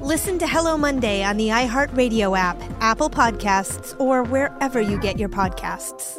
[0.00, 5.28] Listen to Hello Monday on the iHeartRadio app, Apple Podcasts, or wherever you get your
[5.28, 6.16] podcasts.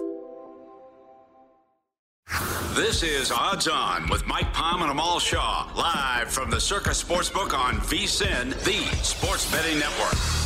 [2.76, 7.58] This is Odds On with Mike Palm and Amal Shah, live from the Circa Sportsbook
[7.58, 10.39] on VSIN, the sports betting network.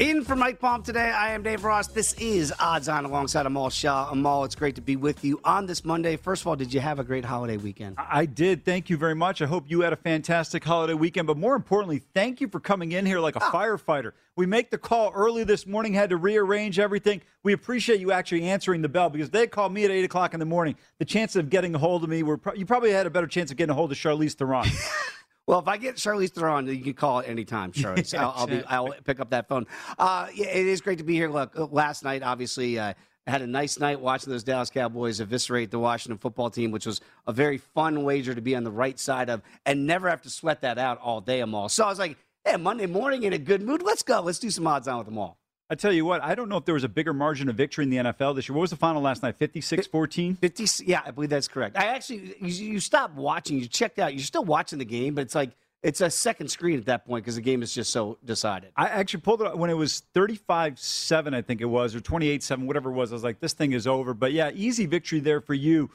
[0.00, 1.86] In for Mike Palm today, I am Dave Ross.
[1.86, 4.08] This is Odds On alongside Amal Shah.
[4.10, 6.16] Amal, it's great to be with you on this Monday.
[6.16, 7.94] First of all, did you have a great holiday weekend?
[7.96, 8.64] I did.
[8.64, 9.40] Thank you very much.
[9.40, 11.28] I hope you had a fantastic holiday weekend.
[11.28, 13.52] But more importantly, thank you for coming in here like a Ah.
[13.52, 14.12] firefighter.
[14.34, 17.20] We make the call early this morning, had to rearrange everything.
[17.44, 20.40] We appreciate you actually answering the bell because they called me at 8 o'clock in
[20.40, 20.74] the morning.
[20.98, 23.28] The chances of getting a hold of me were pro- you probably had a better
[23.28, 24.66] chance of getting a hold of Charlize Theron.
[25.46, 28.16] Well, if I get Charlize Theron, you can call it anytime, Charlize.
[28.16, 29.66] I'll, I'll, be, I'll pick up that phone.
[29.98, 31.30] Uh, yeah, it is great to be here.
[31.30, 32.94] Look, uh, last night, obviously, uh,
[33.26, 36.86] I had a nice night watching those Dallas Cowboys eviscerate the Washington football team, which
[36.86, 40.22] was a very fun wager to be on the right side of and never have
[40.22, 41.68] to sweat that out all day, them all.
[41.68, 43.82] So I was like, hey, Monday morning in a good mood.
[43.82, 44.20] Let's go.
[44.20, 45.38] Let's do some odds on with them all.
[45.74, 47.82] I tell you what, I don't know if there was a bigger margin of victory
[47.82, 48.54] in the NFL this year.
[48.54, 49.34] What was the final last night?
[49.34, 50.36] 56 14?
[50.36, 51.76] 50, yeah, I believe that's correct.
[51.76, 55.22] I actually, you, you stopped watching, you checked out, you're still watching the game, but
[55.22, 55.50] it's like,
[55.82, 58.70] it's a second screen at that point because the game is just so decided.
[58.76, 62.00] I actually pulled it up when it was 35 7, I think it was, or
[62.00, 63.10] 28 7, whatever it was.
[63.10, 64.14] I was like, this thing is over.
[64.14, 65.90] But yeah, easy victory there for you.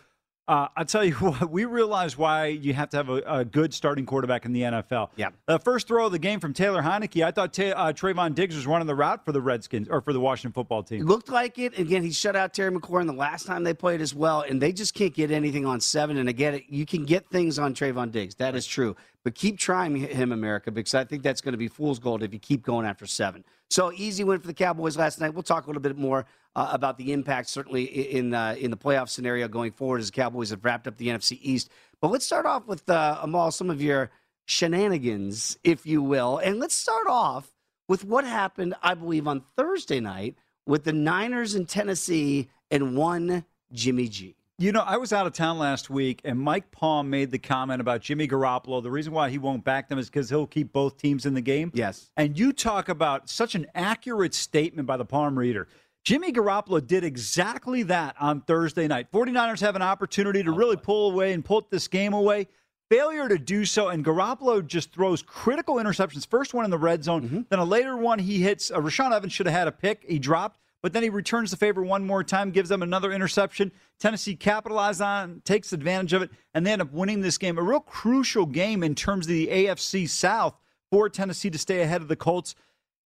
[0.50, 3.72] Uh, I'll tell you what, we realize why you have to have a, a good
[3.72, 5.10] starting quarterback in the NFL.
[5.16, 5.30] Yeah.
[5.46, 8.56] The first throw of the game from Taylor Heinicke, I thought Ta- uh, Trevon Diggs
[8.56, 11.06] was running the route for the Redskins or for the Washington football It team.
[11.06, 11.78] looked like it.
[11.78, 14.74] Again, he shut out Terry McLaurin the last time they played as well, and they
[14.74, 16.18] just can't get anything on seven.
[16.18, 18.34] And again, you can get things on Trevon Diggs.
[18.36, 18.96] That is true.
[19.24, 22.34] But keep trying him, America, because I think that's going to be fool's gold if
[22.34, 23.44] you keep going after seven.
[23.70, 25.36] So easy win for the Cowboys last night.
[25.36, 28.78] We'll talk a little bit more uh, about the impact, certainly in uh, in the
[28.78, 31.70] playoff scenario going forward as the Cowboys have wrapped up the NFC East.
[32.02, 34.10] But let's start off with uh, Amal, some of your
[34.46, 37.52] shenanigans, if you will, and let's start off
[37.88, 43.46] with what happened, I believe, on Thursday night with the Niners in Tennessee and one
[43.72, 44.36] Jimmy G.
[44.60, 47.80] You know, I was out of town last week, and Mike Palm made the comment
[47.80, 48.84] about Jimmy Garoppolo.
[48.84, 51.42] The reason why he won't back them is because he'll keep both teams in the
[51.42, 51.72] game.
[51.74, 52.12] Yes.
[52.18, 55.70] And you talk about such an accurate statement by the Palm reader.
[56.04, 59.12] Jimmy Garoppolo did exactly that on Thursday night.
[59.12, 62.48] 49ers have an opportunity to really pull away and pull this game away.
[62.90, 66.26] Failure to do so, and Garoppolo just throws critical interceptions.
[66.26, 68.72] First one in the red zone, then a later one he hits.
[68.72, 70.04] Uh, Rashaan Evans should have had a pick.
[70.08, 73.72] He dropped, but then he returns the favor one more time, gives them another interception.
[74.00, 77.60] Tennessee capitalized on, takes advantage of it, and they end up winning this game.
[77.60, 80.56] A real crucial game in terms of the AFC South
[80.90, 82.56] for Tennessee to stay ahead of the Colts.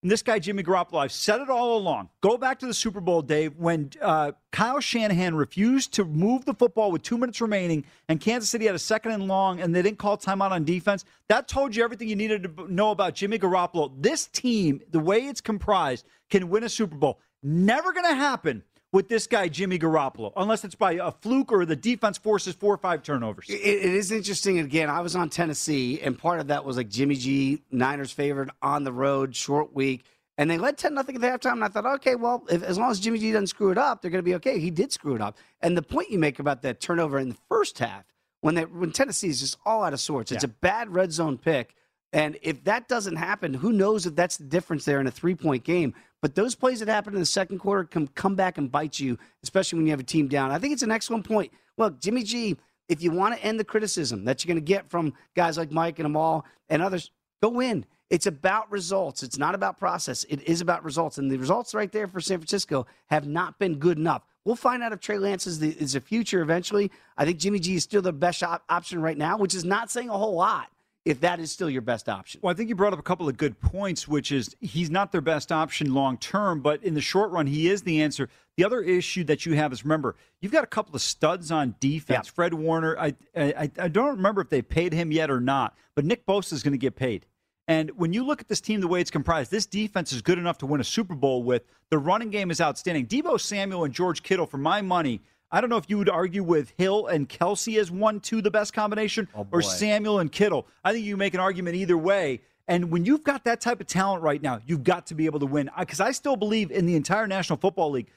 [0.02, 2.08] And this guy, Jimmy Garoppolo, I've said it all along.
[2.22, 6.54] Go back to the Super Bowl, Dave, when uh, Kyle Shanahan refused to move the
[6.54, 9.80] football with two minutes remaining, and Kansas City had a second and long, and they
[9.80, 11.04] didn't call timeout on defense.
[11.28, 13.92] That told you everything you needed to know about Jimmy Garoppolo.
[13.96, 17.20] This team, the way it's comprised, can win a Super Bowl.
[17.44, 21.64] Never going to happen with this guy, Jimmy Garoppolo, unless it's by a fluke or
[21.64, 23.48] the defense forces four or five turnovers.
[23.48, 24.58] it, it is interesting.
[24.58, 28.50] Again, I was on Tennessee, and part of that was like Jimmy G, Niners favored
[28.60, 30.04] on the road, short week.
[30.38, 31.52] And they led 10 nothing at halftime.
[31.52, 34.00] And I thought, okay, well, if, as long as Jimmy G doesn't screw it up,
[34.00, 34.58] they're going to be okay.
[34.58, 35.36] He did screw it up.
[35.60, 38.04] And the point you make about that turnover in the first half,
[38.40, 41.38] when they, when Tennessee is just all out of sorts, it's a bad red zone
[41.38, 41.74] pick.
[42.12, 45.34] And if that doesn't happen, who knows if that's the difference there in a three
[45.34, 45.94] point game.
[46.22, 49.18] But those plays that happen in the second quarter can come back and bite you,
[49.42, 50.52] especially when you have a team down.
[50.52, 51.52] I think it's an excellent point.
[51.76, 52.56] Look, Jimmy G,
[52.88, 55.72] if you want to end the criticism that you're going to get from guys like
[55.72, 57.10] Mike and Amal and others,
[57.42, 57.84] go win.
[58.08, 59.22] It's about results.
[59.22, 60.24] It's not about process.
[60.24, 61.18] It is about results.
[61.18, 64.22] And the results right there for San Francisco have not been good enough.
[64.44, 66.92] We'll find out if Trey Lance is the, is the future eventually.
[67.16, 69.90] I think Jimmy G is still the best op- option right now, which is not
[69.90, 70.68] saying a whole lot
[71.04, 72.40] if that is still your best option.
[72.42, 75.10] Well, I think you brought up a couple of good points, which is he's not
[75.10, 78.28] their best option long term, but in the short run, he is the answer.
[78.56, 81.74] The other issue that you have is remember, you've got a couple of studs on
[81.80, 82.28] defense.
[82.28, 82.32] Yeah.
[82.32, 86.04] Fred Warner, I, I I don't remember if they paid him yet or not, but
[86.04, 87.26] Nick Bosa is going to get paid.
[87.68, 90.38] And when you look at this team, the way it's comprised, this defense is good
[90.38, 91.62] enough to win a Super Bowl with.
[91.90, 93.06] The running game is outstanding.
[93.06, 95.20] Deebo Samuel and George Kittle, for my money,
[95.52, 98.50] I don't know if you would argue with Hill and Kelsey as one, two, the
[98.50, 100.66] best combination, oh, or Samuel and Kittle.
[100.82, 102.40] I think you make an argument either way.
[102.68, 105.40] And when you've got that type of talent right now, you've got to be able
[105.40, 105.70] to win.
[105.78, 108.08] Because I still believe in the entire National Football League,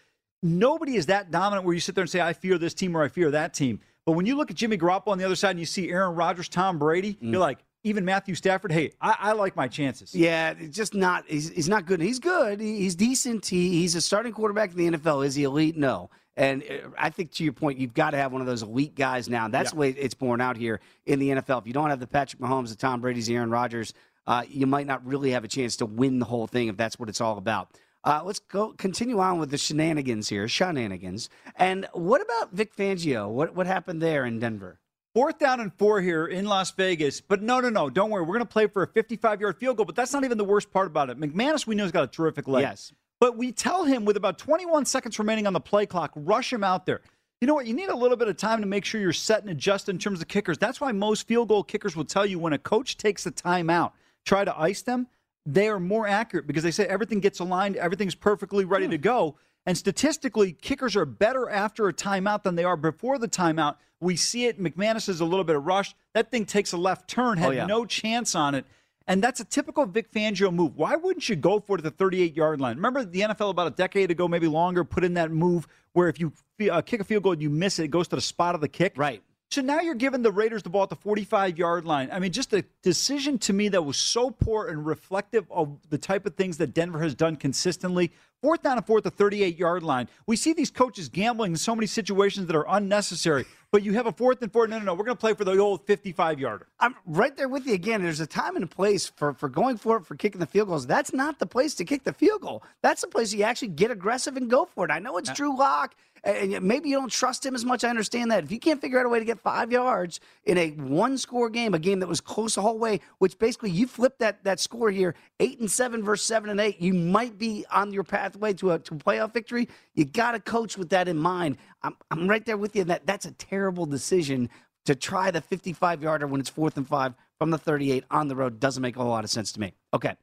[0.42, 3.04] nobody is that dominant where you sit there and say, I fear this team or
[3.04, 3.81] I fear that team.
[4.06, 6.16] But when you look at Jimmy Garoppolo on the other side and you see Aaron
[6.16, 7.31] Rodgers, Tom Brady, mm.
[7.31, 10.16] you're like, even Matthew Stafford, hey, I, I like my chances.
[10.16, 11.26] Yeah, it's just not.
[11.28, 12.02] He's, he's not good.
[12.02, 12.60] He's good.
[12.60, 13.46] He's decent.
[13.46, 15.26] He, he's a starting quarterback in the NFL.
[15.26, 15.78] Is he elite?
[15.78, 16.10] No.
[16.38, 18.96] And uh, I think to your point, you've got to have one of those elite
[18.96, 19.48] guys now.
[19.48, 21.62] That's the way it's borne out here in the NFL.
[21.62, 23.94] If you don't have the Patrick Mahomes, the Tom Brady's, the Aaron Rodgers,
[24.28, 27.00] uh, you might not really have a chance to win the whole thing if that's
[27.00, 27.70] what it's all about.
[28.04, 31.30] Uh, let's go continue on with the shenanigans here, shenanigans.
[31.56, 33.30] And what about Vic Fangio?
[33.30, 34.80] What what happened there in Denver?
[35.16, 37.22] Fourth down and four here in Las Vegas.
[37.22, 37.90] But no, no, no.
[37.90, 38.22] Don't worry.
[38.24, 39.86] We're going to play for a 55 yard field goal.
[39.86, 41.18] But that's not even the worst part about it.
[41.18, 42.64] McManus, we know, has got a terrific leg.
[42.64, 42.92] Yes.
[43.20, 46.64] But we tell him with about 21 seconds remaining on the play clock, rush him
[46.64, 47.02] out there.
[47.42, 47.66] You know what?
[47.66, 49.98] You need a little bit of time to make sure you're set and adjust in
[49.98, 50.58] terms of kickers.
[50.58, 53.92] That's why most field goal kickers will tell you when a coach takes a timeout,
[54.26, 55.08] try to ice them,
[55.46, 59.02] they are more accurate because they say everything gets aligned, everything's perfectly ready to hmm.
[59.02, 59.36] go.
[59.68, 63.78] And statistically, kickers are better after a timeout than they are before the timeout.
[64.00, 64.62] We see it.
[64.62, 65.96] McManus is a little bit of rush.
[66.14, 67.66] That thing takes a left turn, oh, had Oh, yeah.
[67.66, 68.66] no chance on it.
[69.07, 70.75] And that's a typical Vic Fangio move.
[70.75, 72.75] Why wouldn't you go for it at the 38 yard line?
[72.78, 76.19] Remember the NFL about a decade ago, maybe longer, put in that move where if
[76.19, 76.34] you
[76.72, 78.62] uh, kick a field goal and you miss it, it goes to the spot of
[78.62, 78.94] the kick.
[78.98, 79.22] Right.
[79.51, 82.09] So now you're giving the Raiders the ball at the 45 yard line.
[82.12, 85.97] I mean, just a decision to me that was so poor and reflective of the
[85.97, 88.12] type of things that Denver has done consistently.
[88.42, 90.09] Fourth down and fourth, the 38 yard line.
[90.27, 94.07] We see these coaches gambling in so many situations that are unnecessary, but you have
[94.07, 94.68] a fourth and four.
[94.68, 94.94] No, no, no.
[94.94, 96.68] We're going to play for the old 55 yarder.
[96.80, 98.03] I'm right there with you again.
[98.03, 100.68] There's a time and a place for, for going for it, for kicking the field
[100.68, 100.86] goals.
[100.86, 102.62] That's not the place to kick the field goal.
[102.81, 104.92] That's the place you actually get aggressive and go for it.
[104.92, 105.95] I know it's Drew Lock,
[106.25, 107.83] and maybe you don't trust him as much.
[107.83, 108.44] I understand that.
[108.44, 111.50] If you can't figure out a way to get five yards in a one score
[111.50, 114.59] game, a game that was close the whole way, which basically you flip that, that
[114.59, 118.54] score here, eight and seven versus seven and eight, you might be on your pathway
[118.54, 119.69] to a, to a playoff victory.
[119.94, 121.57] You got to coach with that in mind.
[121.83, 122.85] I'm, I'm right there with you.
[122.85, 124.50] That That's a terrible decision
[124.85, 128.35] to try the 55 yarder when it's fourth and five from the 38 on the
[128.35, 129.73] road doesn't make a whole lot of sense to me.
[129.94, 130.16] Okay.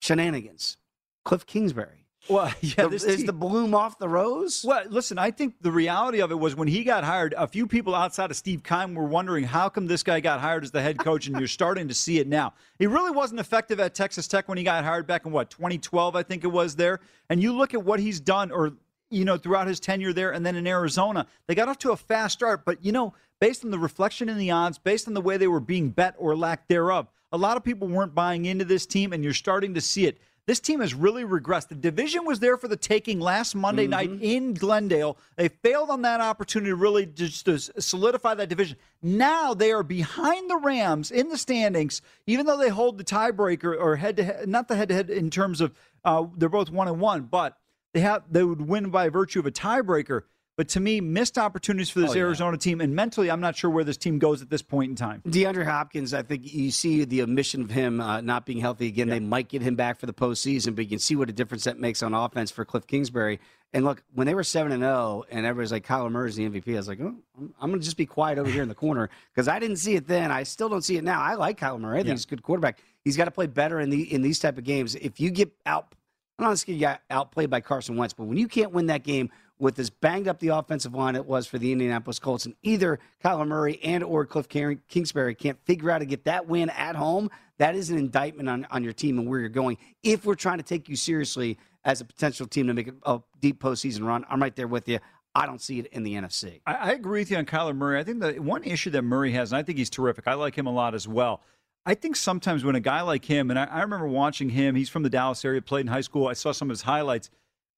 [0.00, 0.78] Shenanigans.
[1.24, 2.01] Cliff Kingsbury.
[2.28, 4.64] Well, yeah, The- this is team- the bloom off the rose?
[4.66, 7.66] Well, listen, I think the reality of it was when he got hired, a few
[7.66, 10.82] people outside of Steve Keim were wondering how come this guy got hired as the
[10.82, 12.54] head coach, and you're starting to see it now.
[12.78, 16.14] He really wasn't effective at Texas Tech when he got hired back in what 2012,
[16.16, 17.00] I think it was there.
[17.28, 18.72] And you look at what he's done, or
[19.10, 21.96] you know, throughout his tenure there, and then in Arizona, they got off to a
[21.96, 22.64] fast start.
[22.64, 25.48] But you know, based on the reflection in the odds, based on the way they
[25.48, 29.12] were being bet or lack thereof, a lot of people weren't buying into this team,
[29.12, 30.18] and you're starting to see it.
[30.46, 31.68] This team has really regressed.
[31.68, 35.16] The division was there for the taking last Monday night in Glendale.
[35.36, 38.76] They failed on that opportunity to really just to solidify that division.
[39.00, 43.78] Now they are behind the Rams in the standings, even though they hold the tiebreaker
[43.78, 45.72] or head to head, not the head to head in terms of
[46.04, 47.56] uh, they're both one and one, but
[47.94, 50.22] they have they would win by virtue of a tiebreaker.
[50.56, 52.20] But to me, missed opportunities for this Oh, yeah.
[52.22, 52.82] Arizona team.
[52.82, 55.22] And mentally, I'm not sure where this team goes at this point in time.
[55.26, 59.08] DeAndre Hopkins, I think you see the omission of him uh, not being healthy again.
[59.08, 61.64] They might get him back for the postseason, but you can see what a difference
[61.64, 63.40] that makes on offense for Cliff Kingsbury.
[63.72, 66.74] And look, when they were seven and zero, and everybody's like Kyler Murray's the MVP,
[66.74, 68.74] I was like, oh, I'm, I'm going to just be quiet over here in the
[68.74, 70.30] corner because I didn't see it then.
[70.30, 71.22] I still don't see it now.
[71.22, 71.94] I like Kyler Murray.
[71.96, 72.12] I think Yeah.
[72.14, 72.78] he's a good quarterback.
[73.02, 74.94] He's got to play better in the in these type of games.
[74.96, 75.94] If you get out,
[76.38, 79.04] I'm not going to get outplayed by Carson Wentz, but when you can't win that
[79.04, 79.30] game
[79.62, 82.98] with as banged up the offensive line it was for the Indianapolis Colts, and either
[83.24, 87.30] Kyler Murray and or Cliff Kingsbury can't figure out to get that win at home,
[87.58, 89.78] that is an indictment on, on your team and where you're going.
[90.02, 93.62] If we're trying to take you seriously as a potential team to make a, deep
[93.62, 94.98] postseason run, I'm right there with you.
[95.32, 96.60] I don't see it in the NFC.
[96.66, 98.00] I, I agree with you on Kyler Murray.
[98.00, 100.26] I think the one issue that Murray has, and I think he's terrific.
[100.26, 101.40] I like him a lot as well.
[101.86, 104.88] I think sometimes when a guy like him, and I, I remember watching him, he's
[104.88, 106.26] from the Dallas area, played in high school.
[106.26, 107.30] I saw some of his highlights.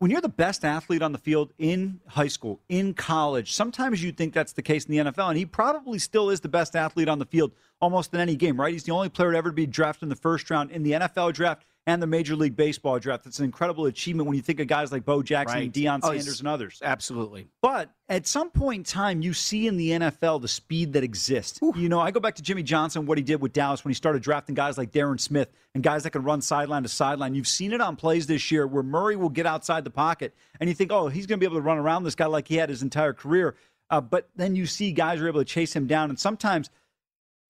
[0.04, 4.12] When you're the best athlete on the field in high school, in college, sometimes you
[4.12, 7.08] think that's the case in the NFL, and he probably still is the best athlete
[7.08, 8.74] on the field almost in any game, right?
[8.74, 11.32] He's the only player to ever be drafted in the first round in the NFL
[11.32, 13.26] draft and the Major League Baseball draft.
[13.26, 16.12] It's an incredible achievement when you think of guys like Bo Jackson and Deion Oh,
[16.12, 16.80] Sanders and others.
[16.82, 17.46] Absolutely.
[17.60, 21.60] But at some point in time, you see in the NFL the speed that exists.
[21.62, 23.94] You know, I go back to Jimmy Johnson, what he did with Dallas when he
[23.94, 27.34] started drafting guys like Darren Smith and guys that can run sideline to sideline.
[27.34, 30.68] You've seen it on plays this year where Murray will get outside the pocket and
[30.68, 32.56] you think, oh, he's going to be able to run around this guy like he
[32.56, 33.54] had his entire career.
[33.90, 36.08] Uh, but then you see guys are able to chase him down.
[36.08, 36.70] And sometimes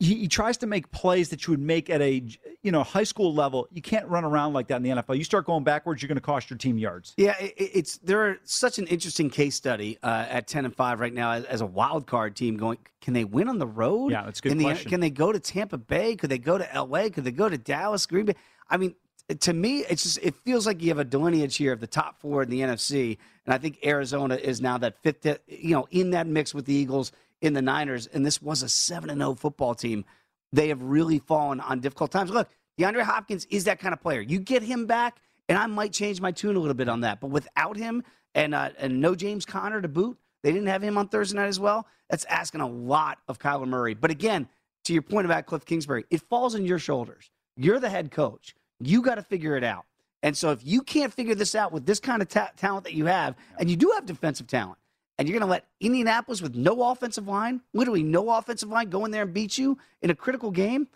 [0.04, 2.22] he, he tries to make plays that you would make at a
[2.62, 3.66] you know high school level.
[3.72, 5.16] You can't run around like that in the NFL.
[5.16, 7.14] You start going backwards, you're going to cost your team yards.
[7.16, 11.00] Yeah, it, it- it's they're such an interesting case study uh, at ten and five
[11.00, 12.56] right now as, as a wild card team.
[12.56, 14.12] Going, can they win on the road?
[14.12, 14.90] Yeah, that's good In the- question.
[14.90, 16.16] can they go to Tampa Bay?
[16.16, 17.10] Could they go to L.A.?
[17.10, 18.34] Could they go to Dallas, Green Bay?
[18.70, 18.94] I mean,
[19.40, 22.20] to me, it's just it feels like you have a delineage here of the top
[22.20, 26.10] four in the NFC, and I think Arizona is now that fifth, you know, in
[26.10, 27.10] that mix with the Eagles
[27.40, 30.04] in the Niners, and this was a seven and zero football team.
[30.52, 32.30] They have really fallen on difficult times.
[32.30, 32.48] Look,
[32.78, 34.20] DeAndre Hopkins is that kind of player.
[34.20, 37.20] You get him back, and I might change my tune a little bit on that.
[37.20, 38.02] But without him,
[38.34, 41.46] and uh, and no James Conner to boot, they didn't have him on Thursday night
[41.46, 41.86] as well.
[42.10, 43.94] That's asking a lot of Kyler Murray.
[43.94, 44.48] But again,
[44.84, 47.30] to your point about Cliff Kingsbury, it falls on your shoulders.
[47.56, 48.54] You're the head coach.
[48.80, 49.86] You got to figure it out.
[50.22, 52.94] And so if you can't figure this out with this kind of ta- talent that
[52.94, 54.78] you have, and you do have defensive talent,
[55.18, 59.04] and you're going to let Indianapolis with no offensive line, literally no offensive line, go
[59.04, 60.88] in there and beat you in a critical game,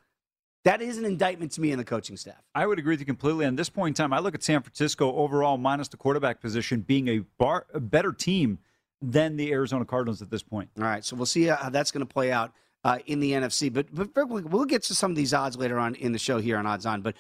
[0.65, 2.43] that is an indictment to me and the coaching staff.
[2.55, 3.47] I would agree with you completely.
[3.47, 6.81] At this point in time, I look at San Francisco overall, minus the quarterback position,
[6.81, 8.59] being a, bar, a better team
[9.01, 10.71] than the Arizona Cardinals at this point.
[10.77, 12.53] All right, so we'll see how that's going to play out
[12.85, 13.73] uh, in the NFC.
[13.73, 16.57] But but we'll get to some of these odds later on in the show here
[16.57, 17.01] on Odds On.
[17.01, 17.15] But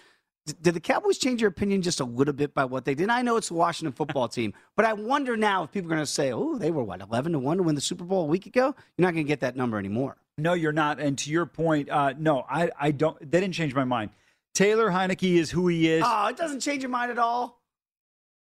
[0.55, 3.11] did the Cowboys change your opinion just a little bit by what they did?
[3.11, 6.05] I know it's the Washington football team, but I wonder now if people are going
[6.05, 8.26] to say, "Oh, they were what eleven to one to win the Super Bowl a
[8.26, 10.17] week ago." You're not going to get that number anymore.
[10.37, 11.00] No, you're not.
[11.00, 13.19] And to your point, uh, no, I, I don't.
[13.21, 14.11] They didn't change my mind.
[14.55, 16.02] Taylor Heinicke is who he is.
[16.07, 17.61] Oh, it doesn't change your mind at all.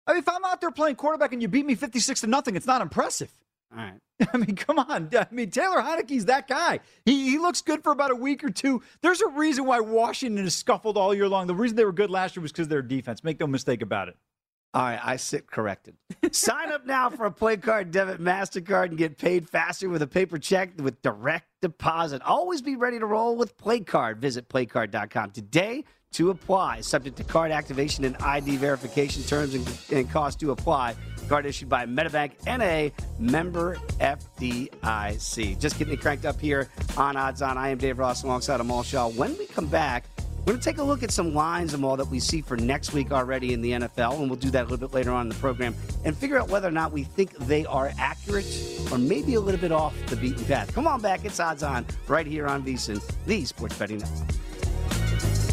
[0.06, 2.56] I mean, if I'm out there playing quarterback and you beat me 56 to nothing,
[2.56, 3.32] it's not impressive.
[3.76, 4.00] All right.
[4.34, 5.10] I mean, come on.
[5.14, 6.80] I mean, Taylor Heinicke's that guy.
[7.06, 8.82] He, he looks good for about a week or two.
[9.02, 11.48] There's a reason why Washington has scuffled all year long.
[11.48, 13.24] The reason they were good last year was because of their defense.
[13.24, 14.18] Make no mistake about it.
[14.76, 15.96] All right, I sit corrected.
[16.32, 20.08] Sign up now for a play card debit MasterCard and get paid faster with a
[20.08, 22.24] paper check with direct deposit.
[22.24, 24.18] Always be ready to roll with PlayCard.
[24.18, 26.82] Visit playcard.com today to apply.
[26.82, 30.96] Subject to card activation and ID verification terms and, and cost to apply.
[31.28, 35.60] Card issued by MetaBank NA, member FDIC.
[35.60, 37.58] Just getting cranked up here on Odds On.
[37.58, 39.08] I am Dave Ross alongside Amal Shah.
[39.08, 40.06] When we come back,
[40.46, 42.58] we're going to take a look at some lines and all that we see for
[42.58, 45.22] next week already in the NFL, and we'll do that a little bit later on
[45.22, 48.46] in the program and figure out whether or not we think they are accurate
[48.92, 50.74] or maybe a little bit off the beaten path.
[50.76, 55.53] Come on back, it's odds on right here on VSIN, the Sports Betting Network.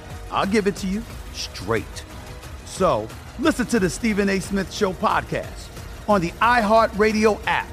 [0.31, 2.05] I'll give it to you straight.
[2.65, 3.07] So,
[3.39, 4.39] listen to the Stephen A.
[4.39, 5.67] Smith Show podcast
[6.07, 7.67] on the iHeartRadio app,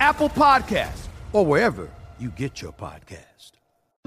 [0.00, 3.52] Apple Podcasts, or wherever you get your podcast.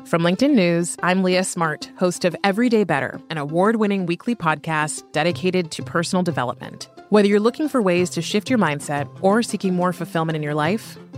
[0.06, 5.04] From LinkedIn News, I'm Leah Smart, host of Everyday Better, an award winning weekly podcast
[5.12, 6.88] dedicated to personal development.
[7.10, 10.56] Whether you're looking for ways to shift your mindset or seeking more fulfillment in your
[10.56, 10.98] life,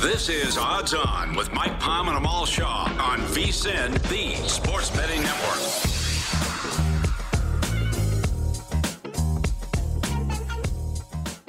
[0.00, 5.20] This is Odds On with Mike Palm and Amal Shah on VSIN, the Sports Betting
[5.22, 5.87] Network.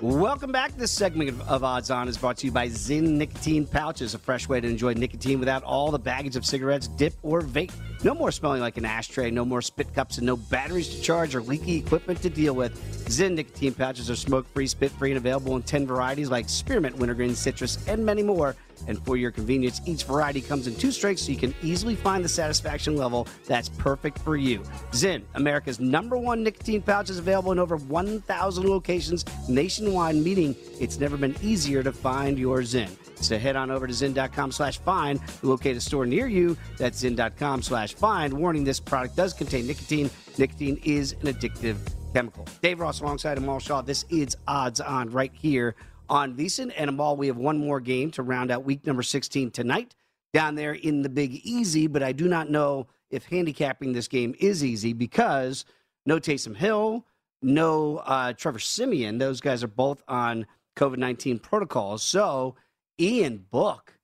[0.01, 0.77] Welcome back.
[0.77, 4.47] This segment of- Odds On is brought to you by Zyn Nicotine Pouches, a fresh
[4.47, 7.73] way to enjoy nicotine without all the baggage of cigarettes, dip, or vape.
[8.05, 11.35] No more smelling like an ashtray, no more spit cups, and no batteries to charge
[11.35, 12.79] or leaky equipment to deal with.
[13.09, 16.95] Zyn Nicotine Pouches are smoke free, spit free, and available in 10 varieties like spearmint,
[16.95, 18.55] wintergreen, citrus, and many more.
[18.87, 22.23] And for your convenience, each variety comes in two strengths so you can easily find
[22.23, 24.59] the satisfaction level that's perfect for you.
[24.91, 30.99] Zyn, America's number one nicotine pouch, is available in over 1,000 locations nationwide, meaning it's
[30.99, 32.89] never been easier to find your Zyn.
[33.21, 36.57] So head on over to Zyn.com slash find to locate a store near you.
[36.77, 38.33] That's Zyn.com slash find.
[38.33, 40.09] Warning, this product does contain nicotine.
[40.37, 41.77] Nicotine is an addictive
[42.13, 42.47] chemical.
[42.61, 43.81] Dave Ross alongside Amal Shah.
[43.81, 45.75] This is Odds On right here
[46.09, 47.15] on VSIN and Amal.
[47.15, 49.95] We have one more game to round out week number 16 tonight
[50.33, 54.35] down there in the Big Easy, but I do not know if handicapping this game
[54.39, 55.65] is easy because
[56.05, 57.05] no Taysom Hill,
[57.41, 59.17] no uh, Trevor Siemian.
[59.17, 60.45] Those guys are both on
[60.75, 62.03] COVID 19 protocols.
[62.03, 62.55] So,
[62.99, 63.97] Ian Book,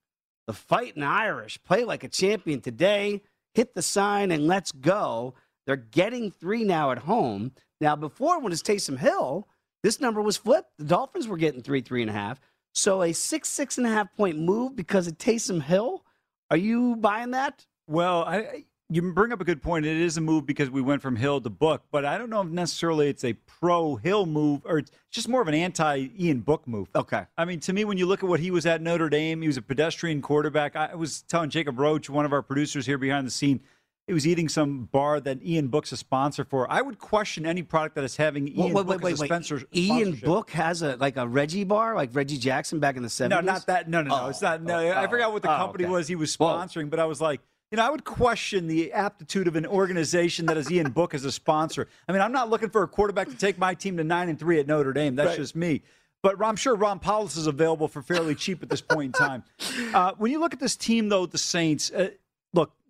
[0.48, 3.22] the fighting Irish, play like a champion today,
[3.54, 5.36] hit the sign, and let's go.
[5.66, 7.52] They're getting three now at home.
[7.82, 9.48] Now, before when it's Taysom Hill,
[9.86, 10.72] this number was flipped.
[10.80, 12.42] The Dolphins were getting three, three and a half.
[12.74, 16.04] So a six, six and a half point move because of Taysom Hill.
[16.50, 17.68] Are you buying that?
[17.88, 19.84] Well, I, I- you bring up a good point.
[19.86, 22.42] It is a move because we went from Hill to Book, but I don't know
[22.42, 26.42] if necessarily it's a pro Hill move or it's just more of an anti Ian
[26.42, 26.88] Book move.
[26.96, 27.26] Okay.
[27.36, 29.48] I mean, to me, when you look at what he was at Notre Dame, he
[29.48, 30.76] was a pedestrian quarterback.
[30.76, 33.62] I was telling Jacob Roach, one of our producers here behind the scene,
[34.08, 36.72] he was eating some bar that Ian Book's a sponsor for.
[36.72, 39.26] I would question any product that is having Ian Wait, wait, Book wait, as a
[39.26, 39.62] sponsor.
[39.74, 40.16] Ian.
[40.16, 43.46] Book has a like a Reggie bar, like Reggie Jackson back in the seventies.
[43.46, 43.90] No, not that.
[43.90, 44.28] No, no, no.
[44.28, 44.62] it's not.
[44.62, 45.92] No, I forgot what the oh, company okay.
[45.92, 46.48] was he was Whoa.
[46.48, 47.42] sponsoring, but I was like,
[47.72, 51.26] you know, I would question the aptitude of an organization that has Ian Book as
[51.26, 51.88] a sponsor.
[52.08, 54.40] I mean, I'm not looking for a quarterback to take my team to nine and
[54.40, 55.16] three at Notre Dame.
[55.16, 55.38] That's Right.
[55.38, 55.82] just me.
[56.22, 59.44] But I'm sure Ron Powlus is available for fairly cheap at this point in time.
[59.94, 62.10] Uh, when you look at this team, though, the Saints, uh,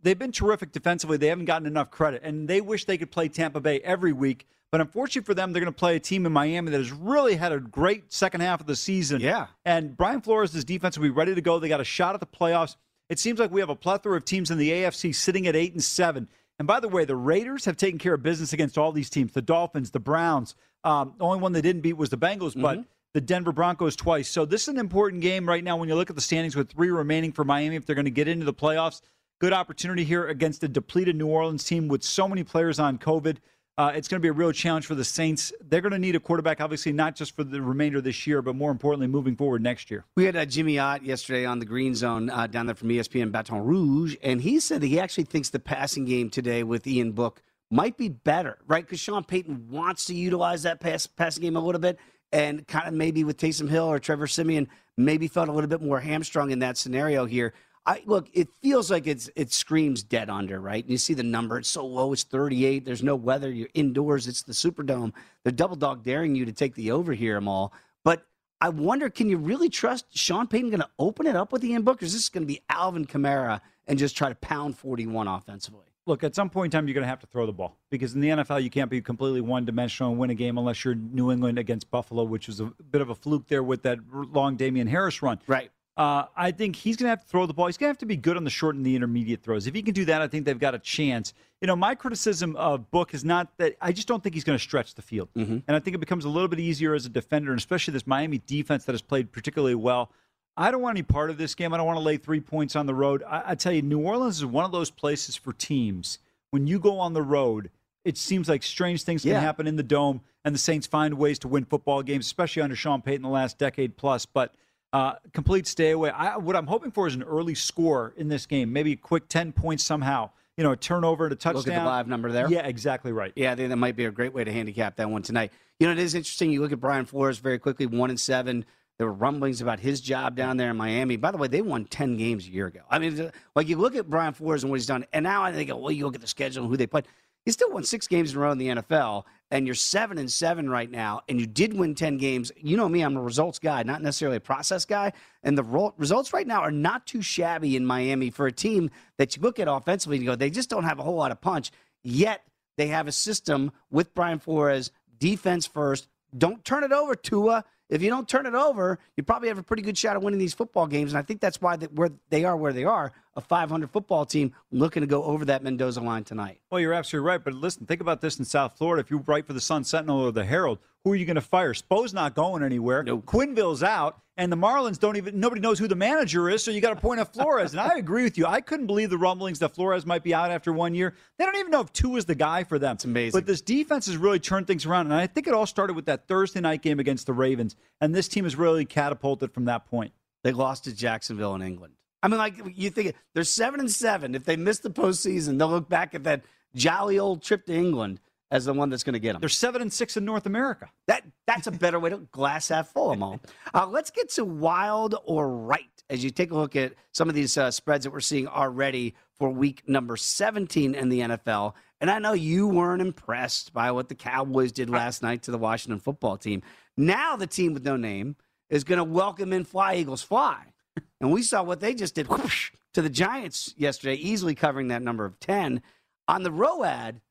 [0.05, 1.17] they've been terrific defensively.
[1.17, 4.47] They haven't gotten enough credit, and they wish they could play Tampa Bay every week.
[4.71, 7.35] But unfortunately for them, they're going to play a team in Miami that has really
[7.35, 9.21] had a great second half of the season.
[9.21, 9.47] Yeah.
[9.63, 11.59] And Brian Flores' defense will be ready to go.
[11.59, 12.75] They got a shot at the playoffs.
[13.09, 15.73] It seems like we have a plethora of teams in the AFC sitting at eight
[15.73, 16.27] and seven.
[16.57, 19.33] And by the way, the Raiders have taken care of business against all these teams:
[19.33, 20.55] the Dolphins, the Browns.
[20.83, 22.61] Um, the only one they didn't beat was the Bengals, Mm-hmm.
[22.61, 24.27] but the Denver Broncos twice.
[24.29, 26.71] So this is an important game right now when you look at the standings with
[26.71, 28.99] three remaining for Miami if they're going to get into the playoffs.
[29.39, 33.37] Good opportunity here against a depleted New Orleans team with so many players on COVID.
[33.77, 35.51] Uh, it's going to be a real challenge for the Saints.
[35.59, 38.41] They're going to need a quarterback, obviously, not just for the remainder of this year,
[38.41, 40.05] but more importantly, moving forward next year.
[40.15, 43.33] We had uh, Jimmy Ott yesterday on the Green Zone uh, down there from ESPN
[43.33, 47.11] Baton Rouge, and he said that he actually thinks the passing game today with Ian
[47.11, 48.85] Book might be better, right?
[48.85, 51.99] Because Sean Payton wants to utilize that pass passing game a little bit,
[52.31, 55.81] and kind of maybe with Taysom Hill or Trevor Siemian, maybe felt a little bit
[55.81, 57.53] more hamstrung in that scenario here.
[57.85, 60.83] I look, it feels like it's it screams dead under, right?
[60.83, 62.83] And you see the number, it's so low, it's 38.
[62.83, 65.13] There's no weather, you're indoors, it's the Superdome.
[65.43, 67.71] They're double dog daring you to take the over here, Amal.
[68.03, 68.25] But
[68.59, 71.83] I wonder, can you really trust Sean Payton going to open it up with Ian
[71.83, 72.01] Book?
[72.01, 75.85] Or is this going to be Alvin Kamara and just try to pound 41 offensively?
[76.07, 78.13] Look, at some point in time, you're going to have to throw the ball because
[78.13, 80.93] in the NFL, you can't be completely one dimensional and win a game unless you're
[80.93, 84.55] New England against Buffalo, which was a bit of a fluke there with that long
[84.55, 85.39] Damien Harris run.
[85.47, 85.71] Right.
[85.97, 87.67] Uh, I think he's going to have to throw the ball.
[87.67, 89.65] He's going to have to be good on the short and the intermediate throws.
[89.65, 91.33] If he can do that, I think they've got a chance.
[91.61, 94.57] You know, my criticism of Book is not that I just don't think he's going
[94.57, 95.29] to stretch the field.
[95.35, 98.05] And I think it becomes a little bit easier as a defender, and especially this
[98.05, 100.11] Miami defense that has played particularly well.
[100.57, 101.73] I don't want any part of this game.
[101.73, 103.23] I don't want to lay three points on the road.
[103.27, 106.19] I, I tell you, New Orleans is one of those places for teams.
[106.51, 107.69] When you go on the road,
[108.03, 109.39] it seems like strange things can Yeah.
[109.41, 112.75] happen in the dome, and the Saints find ways to win football games, especially under
[112.75, 114.25] Sean Payton the last decade plus.
[114.25, 114.53] But
[114.95, 116.09] uh, complete stay away.
[116.09, 119.27] I, what I'm hoping for is an early score in this game, maybe a quick
[119.27, 120.29] 10 points somehow.
[120.55, 121.63] You know, a turnover, and a touchdown.
[121.65, 122.49] Look at the live number there.
[122.49, 123.33] Yeah, exactly right.
[123.35, 125.51] Yeah, I think that might be a great way to handicap that one tonight.
[125.81, 126.49] You know, it is interesting.
[126.49, 128.63] You look at Brian Flores very quickly, one and seven.
[128.97, 131.17] There were rumblings about his job down there in Miami.
[131.17, 132.79] By the way, they won ten games a year ago.
[132.89, 135.51] I mean, like you look at Brian Flores and what he's done, and now I
[135.51, 137.05] think, well, you look at the schedule and who they played.
[137.43, 140.31] He still won six games in a row in the NFL, and you're seven and
[140.31, 142.51] seven right now, and you did win ten games.
[142.57, 145.13] You know me, I'm a results guy, not necessarily a process guy.
[145.43, 148.89] And the ro- results right now are not too shabby in Miami for a team
[149.17, 151.41] that you look at offensively and go, they just don't have a whole lot of
[151.41, 151.71] punch.
[152.03, 152.41] Yet
[152.77, 156.07] they have a system with Brian Flores, defense first.
[156.37, 157.63] Don't turn it over, Tua.
[157.89, 160.39] If you don't turn it over, you probably have a pretty good shot of winning
[160.39, 161.11] these football games.
[161.11, 164.25] And I think that's why that where they are where they are, a 500 football
[164.25, 166.59] team looking to go over that Mendoza line tonight.
[166.71, 167.43] Well, you're absolutely right.
[167.43, 169.01] But listen, think about this in South Florida.
[169.01, 171.41] If you write for the Sun Sentinel or the Herald, who are you going to
[171.41, 171.73] fire?
[171.73, 173.03] Spo's not going anywhere.
[173.03, 175.39] Quenneville's out, and the Marlins don't even.
[175.39, 176.63] Nobody knows who the manager is.
[176.63, 177.73] So you got to point at Flores.
[177.73, 178.45] and I agree with you.
[178.47, 181.13] I couldn't believe the rumblings that Flores might be out after one year.
[181.37, 182.95] They don't even know if Tua is the guy for them.
[182.95, 183.37] It's amazing.
[183.37, 186.05] But this defense has really turned things around, and I think it all started with
[186.05, 189.85] that Thursday night game against the Ravens, and this team has really catapulted from that
[189.85, 190.11] point.
[190.43, 191.93] They lost to Jacksonville in England.
[192.25, 194.33] I mean, like you think they're seven and seven.
[194.33, 196.41] If they miss the postseason, they'll look back at that
[196.73, 199.41] jolly old trip to England as the one that's going to get them.
[199.41, 200.89] They're seven and six in North America.
[201.05, 203.39] That that's a better way to glass half full, Amal.
[203.75, 207.35] Uh, let's get to wild or right as you take a look at some of
[207.35, 211.73] these uh, spreads that we're seeing already for week number 17 in the NFL.
[212.01, 215.57] And I know you weren't impressed by what the Cowboys did last night to the
[215.59, 216.63] Washington football team.
[216.97, 218.35] Now the team with no name
[218.69, 220.73] is going to welcome in Fly Eagles Fly.
[221.21, 225.01] And we saw what they just did whoosh, to the Giants yesterday, easily covering that
[225.01, 225.81] number of 10.
[226.27, 227.21] On the ROAD,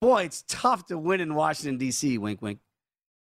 [0.00, 2.60] boy, it's tough to win in Washington, D.C., wink, wink.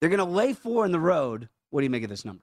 [0.01, 1.49] They're going to lay four in the road.
[1.71, 2.43] What do you make of this number?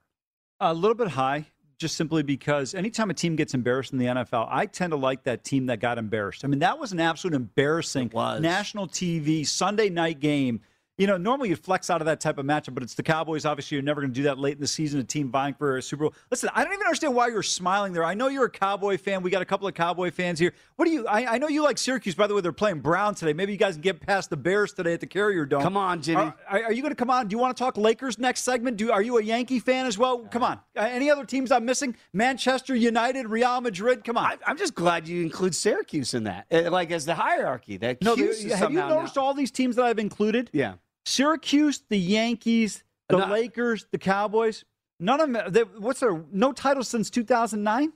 [0.60, 1.46] A little bit high,
[1.78, 5.24] just simply because anytime a team gets embarrassed in the NFL, I tend to like
[5.24, 6.44] that team that got embarrassed.
[6.44, 10.60] I mean, that was an absolute embarrassing national TV Sunday night game.
[10.98, 13.44] You know, normally you flex out of that type of matchup, but it's the Cowboys.
[13.44, 15.76] Obviously, you're never going to do that late in the season, a team vying for
[15.76, 16.14] a Super Bowl.
[16.32, 18.02] Listen, I don't even understand why you're smiling there.
[18.04, 19.22] I know you're a Cowboy fan.
[19.22, 20.52] We got a couple of Cowboy fans here.
[20.74, 22.16] What do you, I, I know you like Syracuse.
[22.16, 23.32] By the way, they're playing Brown today.
[23.32, 25.62] Maybe you guys can get past the Bears today at the Carrier Dome.
[25.62, 26.20] Come on, Jimmy.
[26.22, 26.34] Are,
[26.64, 27.28] are- you going to come on?
[27.28, 28.76] Do you want to talk Lakers next segment?
[28.76, 30.18] Do Are you a Yankee fan as well?
[30.32, 30.58] Come on.
[30.76, 31.94] Uh, any other teams I'm missing?
[32.12, 34.02] Manchester United, Real Madrid?
[34.02, 34.24] Come on.
[34.26, 37.76] I, I'm just glad you include Syracuse in that, uh, like as the hierarchy.
[37.76, 40.50] That No, Cuse there- is have you noticed all these teams that I've included?
[40.52, 40.74] Yeah.
[41.08, 43.16] Syracuse, the Yankees, the.
[43.16, 44.64] Lakers, the Cowboys.
[45.00, 45.52] None of them.
[45.52, 47.92] They, what's their no title since 2009?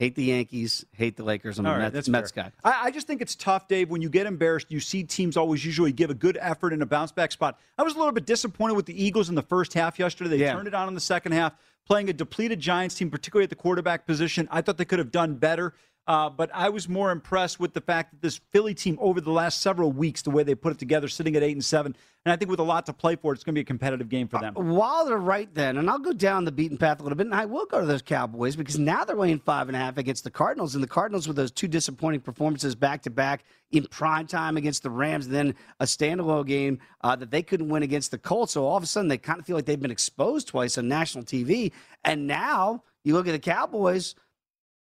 [0.00, 1.58] Hate the Yankees, hate the Lakers.
[1.58, 2.50] I'm All a right, Mets, Mets guy.
[2.64, 3.90] I, I just think it's tough, Dave.
[3.90, 6.86] When you get embarrassed, you see teams always usually give a good effort in a
[6.86, 7.58] bounce back spot.
[7.78, 10.30] I was a little bit disappointed with the Eagles in the first half yesterday.
[10.30, 10.52] They Yeah.
[10.54, 11.54] turned it on in the second half,
[11.86, 14.48] playing a depleted Giants team, particularly at the quarterback position.
[14.50, 15.74] I thought they could have done better.
[16.06, 19.30] Uh, but I was more impressed with the fact that this Philly team over the
[19.30, 22.32] last several weeks, the way they put it together, sitting at eight and seven, and
[22.32, 24.28] I think with a lot to play for, it's going to be a competitive game
[24.28, 24.56] for them.
[24.56, 27.26] Uh, while they're right then, and I'll go down the beaten path a little bit,
[27.26, 29.96] and I will go to those Cowboys because now they're weighing five and a half
[29.98, 33.86] against the Cardinals, and the Cardinals with those two disappointing performances back to back in
[33.86, 37.82] prime time against the Rams, and then a standalone game uh, that they couldn't win
[37.82, 38.52] against the Colts.
[38.52, 40.86] So all of a sudden, they kind of feel like they've been exposed twice on
[40.88, 41.72] national TV,
[42.04, 44.14] and now you look at the Cowboys